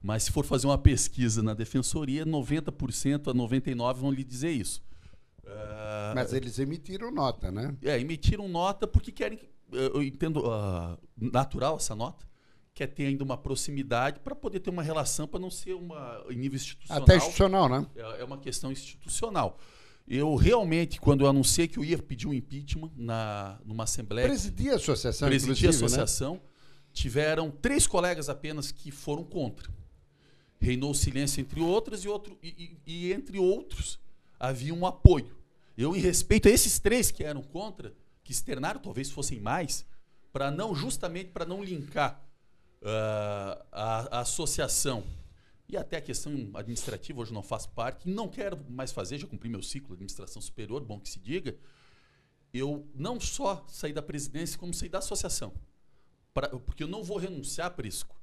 Mas 0.03 0.23
se 0.23 0.31
for 0.31 0.45
fazer 0.45 0.67
uma 0.67 0.77
pesquisa 0.77 1.41
na 1.41 1.53
defensoria, 1.53 2.25
90% 2.25 3.29
a 3.29 3.33
99% 3.33 3.95
vão 3.95 4.11
lhe 4.11 4.21
dizer 4.21 4.51
isso. 4.51 4.83
Uh, 5.45 6.13
Mas 6.13 6.33
eles 6.33 6.59
emitiram 6.59 7.09
nota, 7.09 7.49
né? 7.49 7.73
É, 7.81 7.97
emitiram 7.97 8.49
nota 8.49 8.85
porque 8.85 9.13
querem. 9.13 9.39
Eu 9.71 10.03
entendo 10.03 10.41
uh, 10.41 10.97
natural 11.15 11.77
essa 11.77 11.95
nota, 11.95 12.27
quer 12.73 12.87
ter 12.87 13.05
ainda 13.05 13.23
uma 13.23 13.37
proximidade 13.37 14.19
para 14.19 14.35
poder 14.35 14.59
ter 14.59 14.69
uma 14.69 14.83
relação, 14.83 15.25
para 15.25 15.39
não 15.39 15.49
ser 15.49 15.73
uma 15.73 16.21
em 16.29 16.35
nível 16.35 16.57
institucional. 16.57 17.03
Até 17.03 17.15
institucional, 17.15 17.69
né? 17.69 17.87
É, 17.95 18.21
é, 18.21 18.23
uma 18.25 18.37
questão 18.37 18.71
institucional. 18.71 19.57
Eu 20.05 20.35
realmente, 20.35 20.99
quando 20.99 21.23
eu 21.23 21.29
anunciei 21.29 21.65
que 21.65 21.79
eu 21.79 21.85
ia 21.85 21.97
pedir 21.97 22.27
um 22.27 22.33
impeachment 22.33 22.91
na, 22.97 23.57
numa 23.65 23.85
Assembleia. 23.85 24.27
Presidia 24.27 24.73
a 24.73 24.75
associação, 24.75 25.29
Presidia 25.29 25.69
a 25.69 25.71
né? 25.71 25.77
associação. 25.77 26.33
Né? 26.33 26.41
Tiveram 26.91 27.49
três 27.49 27.87
colegas 27.87 28.27
apenas 28.27 28.69
que 28.71 28.91
foram 28.91 29.23
contra. 29.23 29.71
Reinou 30.63 30.93
silêncio 30.93 31.41
entre 31.41 31.59
outros 31.59 32.05
e, 32.05 32.07
outro, 32.07 32.37
e, 32.41 32.79
e, 32.85 33.07
e 33.07 33.13
entre 33.13 33.37
outros 33.37 33.99
havia 34.39 34.73
um 34.73 34.85
apoio. 34.85 35.35
Eu, 35.77 35.93
em 35.93 35.99
respeito 35.99 36.47
a 36.47 36.51
esses 36.51 36.79
três 36.79 37.11
que 37.11 37.23
eram 37.23 37.43
contra, 37.43 37.93
que 38.23 38.31
externaram, 38.31 38.79
talvez 38.79 39.11
fossem 39.11 39.41
mais, 39.41 39.85
para 40.31 40.49
não, 40.49 40.73
justamente 40.73 41.31
para 41.31 41.45
não 41.45 41.61
linkar 41.61 42.25
uh, 42.81 43.65
a, 43.71 44.17
a, 44.17 44.19
associação 44.21 45.03
e 45.67 45.75
até 45.75 45.97
a 45.97 46.01
questão 46.01 46.31
administrativa, 46.53 47.19
hoje 47.19 47.33
não 47.33 47.43
faço 47.43 47.69
parte, 47.69 48.09
não 48.09 48.29
quero 48.29 48.57
mais 48.69 48.91
fazer, 48.93 49.17
já 49.17 49.27
cumpri 49.27 49.49
meu 49.49 49.61
ciclo 49.61 49.89
de 49.89 49.93
administração 49.95 50.41
superior, 50.41 50.81
bom 50.83 50.97
que 50.97 51.09
se 51.09 51.19
diga, 51.19 51.57
eu 52.53 52.87
não 52.95 53.19
só 53.19 53.65
saí 53.67 53.91
da 53.91 54.01
presidência, 54.01 54.57
como 54.57 54.73
saí 54.73 54.87
da 54.87 54.99
associação. 54.99 55.53
pra, 56.33 56.47
porque 56.47 56.83
eu 56.83 56.87
não 56.87 57.03
vou 57.03 57.17
renunciar, 57.17 57.71
Prisco, 57.71 58.15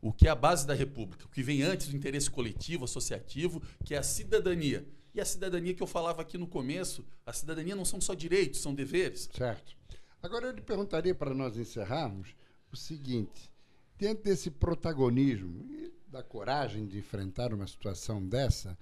o 0.00 0.12
que 0.12 0.26
é 0.26 0.30
a 0.30 0.34
base 0.34 0.66
da 0.66 0.74
República, 0.74 1.26
o 1.26 1.28
que 1.28 1.42
vem 1.42 1.62
antes 1.62 1.88
do 1.88 1.96
interesse 1.96 2.30
coletivo, 2.30 2.84
associativo, 2.84 3.62
que 3.84 3.94
é 3.94 3.98
a 3.98 4.02
cidadania. 4.02 4.86
E 5.14 5.20
a 5.20 5.24
cidadania 5.24 5.74
que 5.74 5.82
eu 5.82 5.86
falava 5.86 6.22
aqui 6.22 6.38
no 6.38 6.46
começo, 6.46 7.04
a 7.26 7.32
cidadania 7.32 7.74
não 7.74 7.84
são 7.84 8.00
só 8.00 8.14
direitos, 8.14 8.60
são 8.60 8.74
deveres. 8.74 9.28
Certo. 9.32 9.76
Agora 10.22 10.46
eu 10.46 10.52
lhe 10.52 10.60
perguntaria, 10.60 11.14
para 11.14 11.34
nós 11.34 11.56
encerrarmos, 11.56 12.34
o 12.72 12.76
seguinte: 12.76 13.50
diante 13.98 14.22
desse 14.22 14.50
protagonismo 14.50 15.66
e 15.70 15.92
da 16.08 16.22
coragem 16.22 16.86
de 16.86 16.98
enfrentar 16.98 17.52
uma 17.52 17.66
situação 17.66 18.24
dessa, 18.24 18.78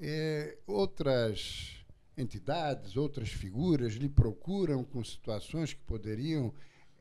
é, 0.00 0.58
outras 0.66 1.84
entidades, 2.16 2.96
outras 2.96 3.28
figuras 3.28 3.94
lhe 3.94 4.08
procuram 4.08 4.82
com 4.82 5.02
situações 5.04 5.72
que 5.72 5.80
poderiam 5.82 6.52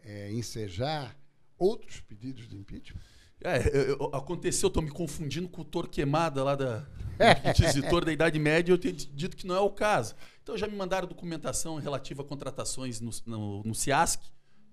é, 0.04 0.32
ensejar 0.32 1.18
outros 1.58 2.02
pedidos 2.02 2.48
de 2.48 2.56
impeachment? 2.56 3.02
É, 3.44 3.92
eu, 3.92 4.10
aconteceu, 4.14 4.68
estou 4.68 4.82
me 4.82 4.90
confundindo 4.90 5.48
com 5.48 5.62
o 5.62 5.66
Torquemada 5.66 6.44
lá 6.44 6.56
da 6.56 6.88
inquisitor 7.50 8.04
da 8.04 8.12
Idade 8.12 8.40
Média, 8.40 8.72
eu 8.72 8.78
tenho 8.78 8.96
dito 8.96 9.38
que 9.38 9.46
não 9.46 9.56
é 9.56 9.60
o 9.60 9.70
caso. 9.70 10.16
Então 10.42 10.58
já 10.58 10.68
me 10.68 10.76
mandaram 10.76 11.08
documentação 11.08 11.76
relativa 11.76 12.22
a 12.24 12.26
contratações 12.26 13.00
no, 13.00 13.12
no, 13.26 13.64
no 13.64 13.76
CIASC, 13.76 14.22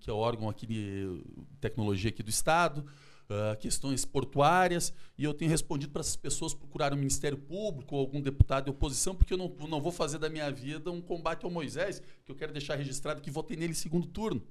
que 0.01 0.09
é 0.09 0.13
o 0.13 0.17
órgão 0.17 0.49
aqui 0.49 0.67
de 0.67 1.23
tecnologia 1.61 2.11
aqui 2.11 2.23
do 2.23 2.31
Estado, 2.31 2.87
uh, 3.25 3.57
questões 3.59 4.05
portuárias, 4.05 4.93
e 5.17 5.25
eu 5.25 5.35
tenho 5.35 5.51
respondido 5.51 5.93
para 5.93 6.01
essas 6.01 6.17
pessoas 6.17 6.55
procurarem 6.55 6.97
o 6.97 6.99
Ministério 6.99 7.39
Público 7.39 7.97
ou 7.97 8.01
algum 8.01 8.21
deputado 8.21 8.65
de 8.65 8.71
oposição, 8.71 9.15
porque 9.15 9.33
eu 9.33 9.39
não, 9.39 9.55
não 9.69 9.81
vou 9.81 9.93
fazer 9.93 10.19
da 10.19 10.29
minha 10.29 10.51
vida 10.51 10.91
um 10.91 11.01
combate 11.01 11.45
ao 11.45 11.51
Moisés, 11.51 12.03
que 12.25 12.31
eu 12.31 12.37
quero 12.37 12.53
deixar 12.53 12.77
registrado 12.77 13.21
que 13.21 13.31
votei 13.31 13.57
nele 13.57 13.73
em 13.73 13.77
segundo 13.77 14.07
turno, 14.07 14.43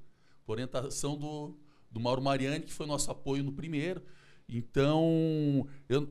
por 0.45 0.53
orientação 0.53 1.17
do, 1.17 1.55
do 1.93 1.99
Mauro 1.99 2.21
Mariani, 2.21 2.65
que 2.65 2.73
foi 2.73 2.87
nosso 2.87 3.09
apoio 3.11 3.43
no 3.43 3.51
primeiro. 3.51 4.01
Então, 4.49 5.67
eu, 5.87 6.09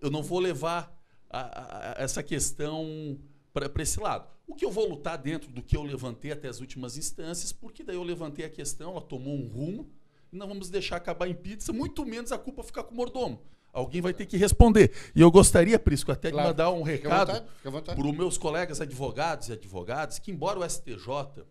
eu 0.00 0.10
não 0.10 0.22
vou 0.22 0.40
levar 0.40 0.92
a, 1.30 2.00
a, 2.00 2.02
essa 2.02 2.22
questão 2.22 3.18
para 3.52 3.70
esse 3.82 4.00
lado. 4.00 4.28
O 4.46 4.54
que 4.54 4.64
eu 4.64 4.70
vou 4.70 4.88
lutar 4.88 5.16
dentro 5.16 5.50
do 5.50 5.62
que 5.62 5.76
eu 5.76 5.82
levantei 5.82 6.32
até 6.32 6.48
as 6.48 6.60
últimas 6.60 6.98
instâncias, 6.98 7.52
porque 7.52 7.84
daí 7.84 7.96
eu 7.96 8.02
levantei 8.02 8.44
a 8.44 8.50
questão, 8.50 8.90
ela 8.90 9.00
tomou 9.00 9.34
um 9.34 9.46
rumo, 9.46 9.88
e 10.32 10.36
não 10.36 10.48
vamos 10.48 10.68
deixar 10.68 10.96
acabar 10.96 11.28
em 11.28 11.34
pizza, 11.34 11.72
muito 11.72 12.04
menos 12.04 12.32
a 12.32 12.38
culpa 12.38 12.62
ficar 12.62 12.82
com 12.82 12.92
o 12.92 12.96
mordomo. 12.96 13.40
Alguém 13.72 14.02
vai 14.02 14.12
ter 14.12 14.26
que 14.26 14.36
responder. 14.36 14.92
E 15.14 15.20
eu 15.20 15.30
gostaria, 15.30 15.78
Prisco, 15.78 16.12
até 16.12 16.30
claro. 16.30 16.48
de 16.48 16.52
mandar 16.52 16.70
um 16.70 16.82
recado 16.82 17.42
para 17.62 18.06
os 18.06 18.14
meus 18.14 18.36
colegas 18.36 18.80
advogados 18.80 19.48
e 19.48 19.52
advogadas, 19.52 20.18
que 20.18 20.30
embora 20.30 20.58
o 20.58 20.68
STJ 20.68 21.44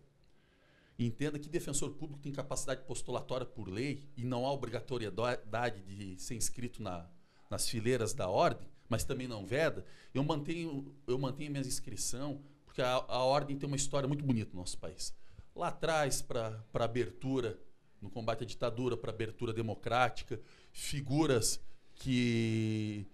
entenda 1.06 1.38
que 1.38 1.48
defensor 1.48 1.90
público 1.92 2.22
tem 2.22 2.32
capacidade 2.32 2.82
postulatória 2.84 3.46
por 3.46 3.68
lei 3.68 4.02
e 4.16 4.24
não 4.24 4.46
há 4.46 4.52
obrigatoriedade 4.52 5.82
de 5.82 6.20
ser 6.20 6.34
inscrito 6.34 6.82
na, 6.82 7.08
nas 7.50 7.68
fileiras 7.68 8.12
da 8.12 8.28
ordem, 8.28 8.68
mas 8.88 9.04
também 9.04 9.26
não 9.26 9.46
veda, 9.46 9.84
eu 10.12 10.22
mantenho, 10.22 10.94
eu 11.06 11.18
mantenho 11.18 11.50
minha 11.50 11.62
inscrição, 11.62 12.42
porque 12.64 12.82
a, 12.82 12.92
a 13.08 13.24
ordem 13.24 13.56
tem 13.56 13.66
uma 13.66 13.76
história 13.76 14.06
muito 14.06 14.24
bonita 14.24 14.50
no 14.52 14.60
nosso 14.60 14.78
país. 14.78 15.14
Lá 15.54 15.68
atrás, 15.68 16.22
para 16.22 16.64
abertura, 16.74 17.58
no 18.00 18.10
combate 18.10 18.42
à 18.42 18.46
ditadura, 18.46 18.96
para 18.96 19.10
abertura 19.10 19.52
democrática, 19.52 20.40
figuras 20.72 21.60
que, 21.94 23.06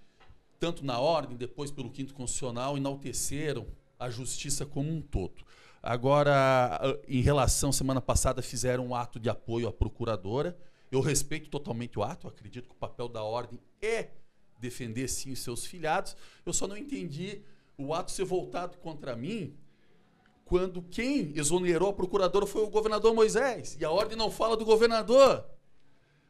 tanto 0.59 0.85
na 0.85 0.98
ordem, 0.98 1.37
depois 1.37 1.70
pelo 1.70 1.90
quinto 1.90 2.14
constitucional, 2.14 2.77
enalteceram 2.77 3.66
a 3.98 4.09
justiça 4.09 4.64
como 4.64 4.90
um 4.90 5.03
todo. 5.03 5.44
Agora, 5.88 7.01
em 7.09 7.22
relação, 7.22 7.72
semana 7.72 7.98
passada 7.98 8.42
fizeram 8.42 8.88
um 8.88 8.94
ato 8.94 9.18
de 9.18 9.31
apoio 9.31 9.66
à 9.66 9.72
procuradora. 9.72 10.55
Eu 10.92 11.01
respeito 11.01 11.48
totalmente 11.48 11.98
o 11.98 12.03
ato, 12.03 12.29
acredito 12.29 12.68
que 12.68 12.74
o 12.74 12.79
papel 12.79 13.09
da 13.09 13.22
ordem 13.22 13.59
é 13.81 14.11
defender 14.59 15.09
sim 15.09 15.33
os 15.33 15.38
seus 15.38 15.64
filhados. 15.64 16.14
Eu 16.44 16.53
só 16.53 16.68
não 16.68 16.77
entendi 16.77 17.40
o 17.79 17.94
ato 17.94 18.11
ser 18.11 18.27
voltado 18.27 18.77
contra 18.77 19.16
mim 19.16 19.57
quando 20.44 20.83
quem 20.83 21.33
exonerou 21.35 21.88
a 21.88 21.94
procuradora 21.94 22.44
foi 22.44 22.64
o 22.64 22.68
governador 22.68 23.14
Moisés. 23.14 23.74
E 23.81 23.83
a 23.83 23.90
ordem 23.90 24.14
não 24.14 24.31
fala 24.31 24.59
do 24.59 24.66
governador. 24.66 25.42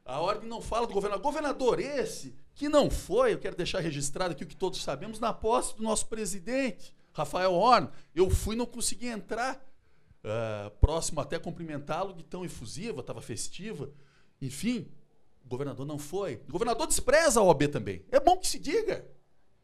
A 0.05 0.21
ordem 0.21 0.49
não 0.49 0.63
fala 0.63 0.87
do 0.87 0.95
governador. 0.95 1.25
Governador 1.25 1.81
esse 1.81 2.33
que 2.55 2.69
não 2.69 2.89
foi, 2.89 3.35
eu 3.35 3.41
quero 3.41 3.57
deixar 3.57 3.81
registrado 3.81 4.35
aqui 4.35 4.45
o 4.45 4.47
que 4.47 4.55
todos 4.55 4.81
sabemos, 4.81 5.19
na 5.19 5.33
posse 5.33 5.77
do 5.77 5.83
nosso 5.83 6.07
presidente. 6.07 6.95
Rafael 7.19 7.53
Horn, 7.53 7.89
eu 8.15 8.31
fui 8.31 8.57
não 8.57 8.67
consegui 8.67 9.09
entrar 9.09 9.57
uh, 10.25 10.71
próximo 10.79 11.21
até 11.21 11.39
cumprimentá-lo 11.39 12.13
de 12.13 12.23
tão 12.23 12.45
efusiva, 12.45 13.01
estava 13.01 13.21
festiva. 13.21 13.91
Enfim, 14.41 14.89
o 15.45 15.49
governador 15.49 15.87
não 15.87 15.99
foi. 15.99 16.41
O 16.49 16.53
governador 16.53 16.87
despreza 16.87 17.41
a 17.41 17.43
OAB 17.43 17.69
também. 17.69 18.05
É 18.11 18.21
bom 18.21 18.37
que 18.37 18.47
se 18.47 18.59
diga. 18.59 19.07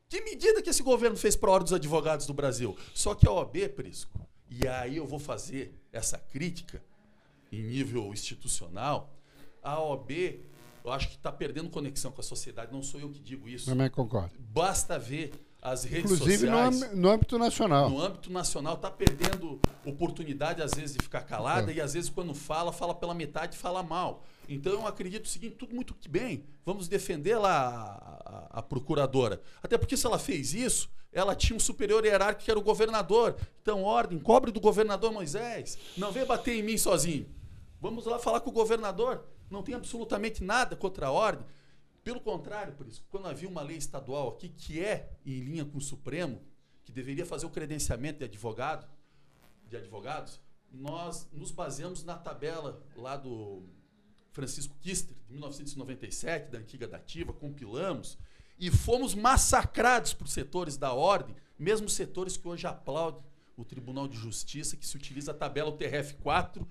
Que 0.09 0.21
medida 0.21 0.63
que 0.63 0.71
esse 0.71 0.83
governo 0.83 1.17
fez 1.17 1.35
para 1.35 1.51
a 1.51 1.53
Ordem 1.55 1.65
dos 1.65 1.73
Advogados 1.73 2.27
do 2.27 2.35
Brasil? 2.35 2.77
Só 2.95 3.15
que 3.15 3.27
a 3.27 3.33
OAB, 3.33 3.69
Prisco, 3.75 4.21
e 4.49 4.67
aí 4.69 4.97
eu 4.97 5.07
vou 5.07 5.19
fazer 5.19 5.75
essa 5.93 6.19
crítica 6.19 6.83
em 7.51 7.63
nível 7.63 8.13
institucional, 8.13 9.17
a 9.63 9.81
OAB, 9.81 10.11
eu 10.85 10.93
acho 10.93 11.09
que 11.09 11.17
está 11.17 11.33
perdendo 11.33 11.71
conexão 11.71 12.13
com 12.13 12.21
a 12.21 12.25
sociedade. 12.25 12.73
Não 12.73 12.83
sou 12.83 13.01
eu 13.01 13.09
que 13.09 13.19
digo 13.19 13.49
isso. 13.49 13.67
Também 13.67 13.89
concordo. 13.89 14.35
Basta 14.39 14.99
ver 14.99 15.33
as 15.65 15.83
redes 15.83 16.13
Inclusive 16.13 16.47
sociais. 16.47 16.77
Inclusive 16.77 17.01
no, 17.01 17.09
âmbito 17.09 17.39
nacional. 17.39 17.89
No 17.89 17.99
âmbito 17.99 18.31
nacional 18.31 18.75
está 18.75 18.91
perdendo 18.91 19.59
oportunidade, 19.87 20.61
às 20.61 20.75
vezes, 20.75 20.95
de 20.95 21.03
ficar 21.03 21.23
calada 21.23 21.73
é. 21.73 21.77
e, 21.77 21.81
às 21.81 21.95
vezes, 21.95 22.11
quando 22.11 22.35
fala, 22.35 22.71
fala 22.71 22.95
pela 22.95 23.15
metade 23.15 23.57
e 23.57 23.59
fala 23.59 23.83
mal. 23.83 24.23
Então, 24.47 24.75
eu 24.75 24.87
acredito 24.87 25.25
o 25.25 25.29
seguinte: 25.29 25.57
tudo 25.57 25.75
muito 25.75 25.97
bem, 26.07 26.45
vamos 26.67 26.87
defender 26.87 27.39
lá 27.39 27.51
a, 27.51 28.59
a, 28.59 28.59
a, 28.59 28.63
procuradora. 28.63 29.41
Até 29.63 29.79
porque, 29.79 29.97
se 29.97 30.05
ela 30.07 30.19
fez 30.19 30.53
isso, 30.53 30.91
ela 31.11 31.35
tinha 31.35 31.57
um 31.57 31.61
superior 31.61 32.05
hierárquico 32.05 32.45
que 32.45 32.51
era 32.51 32.61
o 32.61 32.63
governador. 32.63 33.35
Então, 33.63 33.85
ordem, 33.85 34.19
cobre 34.19 34.53
do 34.53 34.61
governador 34.61 35.11
Moisés. 35.13 35.79
Não 35.97 36.13
venha 36.13 36.27
bater 36.27 36.55
em 36.55 36.63
mim 36.63 36.77
sozinho. 36.77 37.27
Vamos 37.81 38.05
lá 38.05 38.19
falar 38.19 38.41
com 38.41 38.51
o 38.51 38.53
governador. 38.53 39.25
Não 39.51 39.63
tem 39.63 39.75
absolutamente 39.75 40.45
nada 40.45 40.77
contra 40.77 41.07
a 41.07 41.11
ordem. 41.11 41.47
Pelo 42.05 42.21
contrário, 42.21 42.75
por 42.75 42.87
isso, 42.87 43.03
quando 43.11 43.27
havia 43.27 43.49
uma 43.49 43.63
lei 43.63 43.79
estadual 43.79 44.29
aqui 44.29 44.51
que 44.51 44.79
é 44.79 45.11
em 45.25 45.41
linha 45.41 45.65
com 45.65 45.79
o 45.79 45.81
Supremo, 45.81 46.41
que 46.85 46.93
deveria 46.93 47.25
fazer 47.25 47.47
o 47.47 47.51
credenciamento 47.51 48.19
de 48.19 48.27
advogado, 48.27 48.87
de 49.67 49.77
advogados, 49.79 50.39
nós 50.71 51.27
nos 51.33 51.51
baseamos 51.51 52.05
na 52.05 52.19
tabela 52.19 52.85
lá 52.95 53.17
do 53.17 53.63
Francisco 54.33 54.77
Kister, 54.83 55.17
de 55.27 55.33
1997, 55.33 56.51
da 56.51 56.59
antiga 56.59 56.87
dativa, 56.87 57.33
compilamos 57.33 58.19
e 58.59 58.71
fomos 58.71 59.15
massacrados 59.15 60.13
por 60.13 60.29
setores 60.29 60.77
da 60.77 60.93
ordem, 60.93 61.35
mesmo 61.59 61.89
setores 61.89 62.37
que 62.37 62.47
hoje 62.47 62.67
aplaudem 62.67 63.25
o 63.57 63.65
Tribunal 63.65 64.07
de 64.07 64.19
Justiça, 64.19 64.77
que 64.77 64.87
se 64.87 64.97
utiliza 64.97 65.31
a 65.31 65.35
tabela 65.35 65.73
UTRF-4 65.73 66.67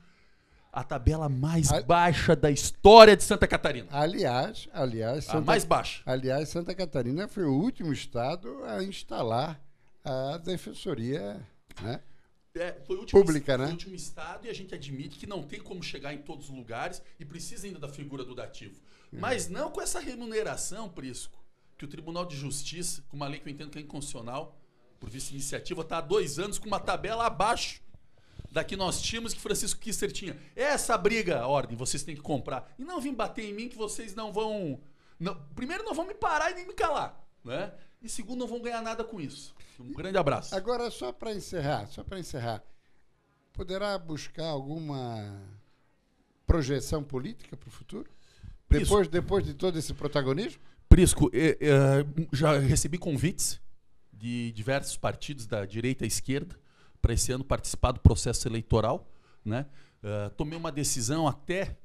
a 0.74 0.84
tabela 0.84 1.30
mais 1.30 1.72
a... 1.72 1.80
baixa 1.84 2.36
da 2.36 2.50
história 2.50 3.16
de 3.16 3.24
Santa 3.24 3.48
Catarina. 3.48 3.88
Aliás, 3.92 4.68
aliás, 4.74 5.26
Santa... 5.26 5.38
a 5.38 5.42
mais 5.42 5.64
baixa. 5.64 6.02
Aliás, 6.04 6.50
Santa 6.50 6.74
Catarina 6.74 7.28
foi 7.28 7.44
o 7.44 7.54
último 7.54 7.94
estado 7.94 8.64
a 8.66 8.84
instalar 8.84 9.62
a 10.04 10.38
defensoria, 10.38 11.40
né? 11.80 12.02
É, 12.56 12.74
foi 12.86 12.98
o 12.98 13.00
último, 13.02 13.22
pública, 13.22 13.56
né? 13.56 13.66
Foi 13.66 13.72
o 13.72 13.76
último 13.76 13.96
estado 13.96 14.48
e 14.48 14.50
a 14.50 14.54
gente 14.54 14.74
admite 14.74 15.20
que 15.20 15.28
não 15.28 15.44
tem 15.44 15.60
como 15.60 15.82
chegar 15.84 16.12
em 16.12 16.20
todos 16.20 16.50
os 16.50 16.56
lugares 16.56 17.02
e 17.20 17.26
precisa 17.26 17.68
ainda 17.68 17.80
da 17.80 17.88
figura 17.88 18.24
do 18.24 18.34
dativo. 18.34 18.80
Uhum. 19.12 19.20
Mas 19.20 19.48
não 19.48 19.70
com 19.70 19.80
essa 19.80 20.00
remuneração, 20.00 20.90
Prisco, 20.90 21.44
que 21.78 21.86
o 21.86 21.88
Tribunal 21.88 22.26
de 22.26 22.36
Justiça, 22.36 23.04
com 23.10 23.16
uma 23.16 23.28
lei 23.28 23.40
que 23.40 23.48
eu 23.48 23.54
entendo 23.54 23.70
que 23.70 23.78
é 23.78 23.82
inconstitucional, 23.82 24.60
por 25.00 25.10
vice-iniciativa, 25.10 25.82
está 25.82 25.98
há 26.00 26.02
dois 26.02 26.40
anos 26.40 26.58
com 26.58 26.68
uma 26.68 26.80
tabela 26.80 27.26
abaixo 27.26 27.83
daqui 28.54 28.78
nós 28.78 29.02
tínhamos 29.02 29.34
que 29.34 29.42
Francisco 29.42 29.80
Kister 29.80 30.12
tinha. 30.12 30.38
Essa 30.56 30.96
briga, 30.96 31.46
ordem, 31.48 31.76
vocês 31.76 32.04
têm 32.04 32.16
que 32.16 32.22
comprar. 32.22 32.72
E 32.78 32.84
não 32.84 33.02
vim 33.02 33.14
bater 33.14 33.44
em 33.44 33.54
mim 33.54 33.68
que 33.68 33.76
vocês 33.76 34.14
não 34.14 34.32
vão. 34.32 34.80
Não, 35.20 35.36
primeiro, 35.56 35.84
não 35.84 35.94
vão 35.94 36.06
me 36.06 36.14
parar 36.14 36.52
e 36.52 36.54
nem 36.54 36.68
me 36.68 36.74
calar. 36.74 37.20
Né? 37.44 37.74
E 38.02 38.08
segundo, 38.08 38.40
não 38.40 38.48
vão 38.48 38.62
ganhar 38.62 38.82
nada 38.82 39.04
com 39.04 39.20
isso. 39.20 39.56
Um 39.80 39.92
grande 39.92 40.18
abraço. 40.18 40.56
Agora, 40.56 40.92
só 40.92 41.12
para 41.12 41.34
encerrar, 41.34 41.88
só 41.88 42.04
para 42.04 42.20
encerrar, 42.20 42.64
poderá 43.52 43.98
buscar 43.98 44.46
alguma 44.46 45.42
projeção 46.46 47.04
política 47.04 47.58
para 47.58 47.68
o 47.68 47.72
futuro? 47.72 48.10
Depois, 48.70 49.08
depois 49.08 49.46
de 49.46 49.56
todo 49.56 49.80
esse 49.80 49.94
protagonismo? 49.96 50.62
Prisco, 50.88 51.30
eh, 51.34 51.58
eh, 51.60 52.06
já 52.32 52.60
recebi 52.60 53.00
convites 53.00 53.60
de 54.12 54.52
diversos 54.52 54.96
partidos 54.96 55.48
da 55.48 55.66
direita 55.66 56.06
e 56.06 56.08
esquerda 56.08 56.63
para 57.04 57.14
esse 57.14 57.34
ano 57.34 57.44
participar 57.44 57.92
do 57.92 58.00
processo 58.00 58.48
eleitoral. 58.48 59.12
Né? 59.44 59.66
Uh, 60.02 60.30
tomei 60.38 60.58
uma 60.58 60.72
decisão 60.72 61.28
até 61.28 61.76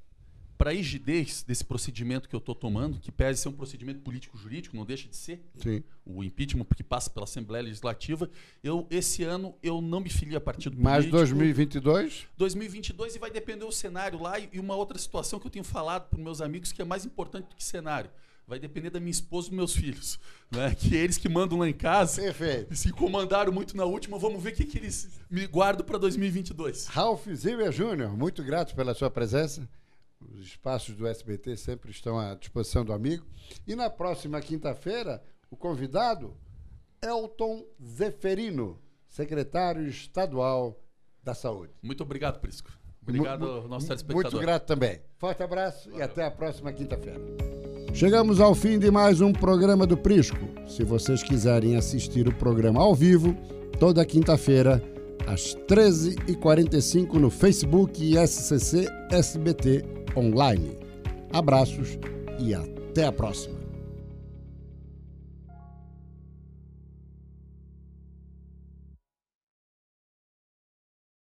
para 0.56 0.70
a 0.70 0.72
rigidez 0.72 1.44
desse 1.44 1.64
procedimento 1.64 2.28
que 2.28 2.34
eu 2.34 2.38
estou 2.38 2.54
tomando, 2.54 2.98
que 2.98 3.12
pese 3.12 3.42
ser 3.42 3.48
um 3.48 3.52
procedimento 3.52 4.00
político-jurídico, 4.00 4.76
não 4.76 4.84
deixa 4.84 5.08
de 5.08 5.14
ser, 5.14 5.40
Sim. 5.56 5.84
o 6.04 6.22
impeachment 6.24 6.64
que 6.76 6.82
passa 6.82 7.08
pela 7.10 7.24
Assembleia 7.24 7.62
Legislativa, 7.64 8.28
eu 8.62 8.86
esse 8.90 9.22
ano 9.22 9.54
eu 9.62 9.80
não 9.80 10.00
me 10.00 10.08
filio 10.08 10.36
a 10.36 10.40
partido 10.40 10.76
Mas 10.76 11.04
político. 11.04 11.16
2022? 11.16 12.26
2022 12.36 13.14
e 13.14 13.18
vai 13.20 13.30
depender 13.30 13.64
do 13.64 13.72
cenário 13.72 14.20
lá 14.20 14.38
e 14.38 14.58
uma 14.58 14.74
outra 14.74 14.98
situação 14.98 15.38
que 15.38 15.46
eu 15.46 15.50
tenho 15.50 15.64
falado 15.64 16.08
para 16.08 16.18
meus 16.18 16.40
amigos 16.40 16.72
que 16.72 16.82
é 16.82 16.84
mais 16.84 17.04
importante 17.04 17.48
do 17.48 17.54
que 17.54 17.62
cenário. 17.62 18.10
Vai 18.48 18.58
depender 18.58 18.88
da 18.88 18.98
minha 18.98 19.10
esposa 19.10 19.48
e 19.48 19.50
dos 19.50 19.56
meus 19.58 19.74
filhos, 19.76 20.18
né? 20.50 20.74
Que 20.74 20.96
é 20.96 21.00
eles 21.00 21.18
que 21.18 21.28
mandam 21.28 21.58
lá 21.58 21.68
em 21.68 21.72
casa. 21.74 22.22
Perfeito. 22.22 22.74
Se 22.74 22.90
comandaram 22.90 23.52
muito 23.52 23.76
na 23.76 23.84
última, 23.84 24.18
vamos 24.18 24.42
ver 24.42 24.54
o 24.54 24.56
que, 24.56 24.64
que 24.64 24.78
eles 24.78 25.06
me 25.30 25.46
guardam 25.46 25.84
para 25.84 25.98
2022. 25.98 26.86
Ralph 26.86 27.28
Zimmer 27.34 27.70
Júnior, 27.70 28.16
muito 28.16 28.42
grato 28.42 28.74
pela 28.74 28.94
sua 28.94 29.10
presença. 29.10 29.68
Os 30.18 30.46
espaços 30.46 30.96
do 30.96 31.06
SBT 31.06 31.58
sempre 31.58 31.90
estão 31.90 32.18
à 32.18 32.34
disposição 32.34 32.84
do 32.86 32.92
amigo. 32.94 33.26
E 33.66 33.76
na 33.76 33.90
próxima 33.90 34.40
quinta-feira, 34.40 35.22
o 35.50 35.56
convidado, 35.56 36.34
Elton 37.02 37.66
Zeferino, 37.84 38.80
secretário 39.06 39.86
estadual 39.86 40.80
da 41.22 41.34
Saúde. 41.34 41.72
Muito 41.82 42.02
obrigado, 42.02 42.40
Prisco. 42.40 42.70
Obrigado 43.02 43.40
Mu- 43.40 43.52
ao 43.52 43.68
nosso 43.68 43.86
telespectador. 43.88 44.32
Muito 44.32 44.40
grato 44.40 44.64
também. 44.66 45.00
Forte 45.18 45.42
abraço 45.42 45.90
e 45.90 46.00
até 46.00 46.24
a 46.24 46.30
próxima 46.30 46.72
quinta-feira. 46.72 47.20
Chegamos 47.92 48.40
ao 48.40 48.54
fim 48.54 48.78
de 48.78 48.90
mais 48.90 49.20
um 49.20 49.32
programa 49.32 49.86
do 49.86 49.96
Prisco. 49.96 50.38
Se 50.66 50.84
vocês 50.84 51.22
quiserem 51.22 51.76
assistir 51.76 52.28
o 52.28 52.34
programa 52.34 52.80
ao 52.80 52.94
vivo, 52.94 53.36
toda 53.80 54.04
quinta-feira, 54.04 54.82
às 55.26 55.56
13h45 55.68 57.14
no 57.14 57.30
Facebook 57.30 58.02
e 58.02 58.16
SCC 58.26 58.86
SBT 59.10 59.84
Online. 60.16 60.78
Abraços 61.32 61.98
e 62.38 62.54
até 62.54 63.06
a 63.06 63.12
próxima. 63.12 63.57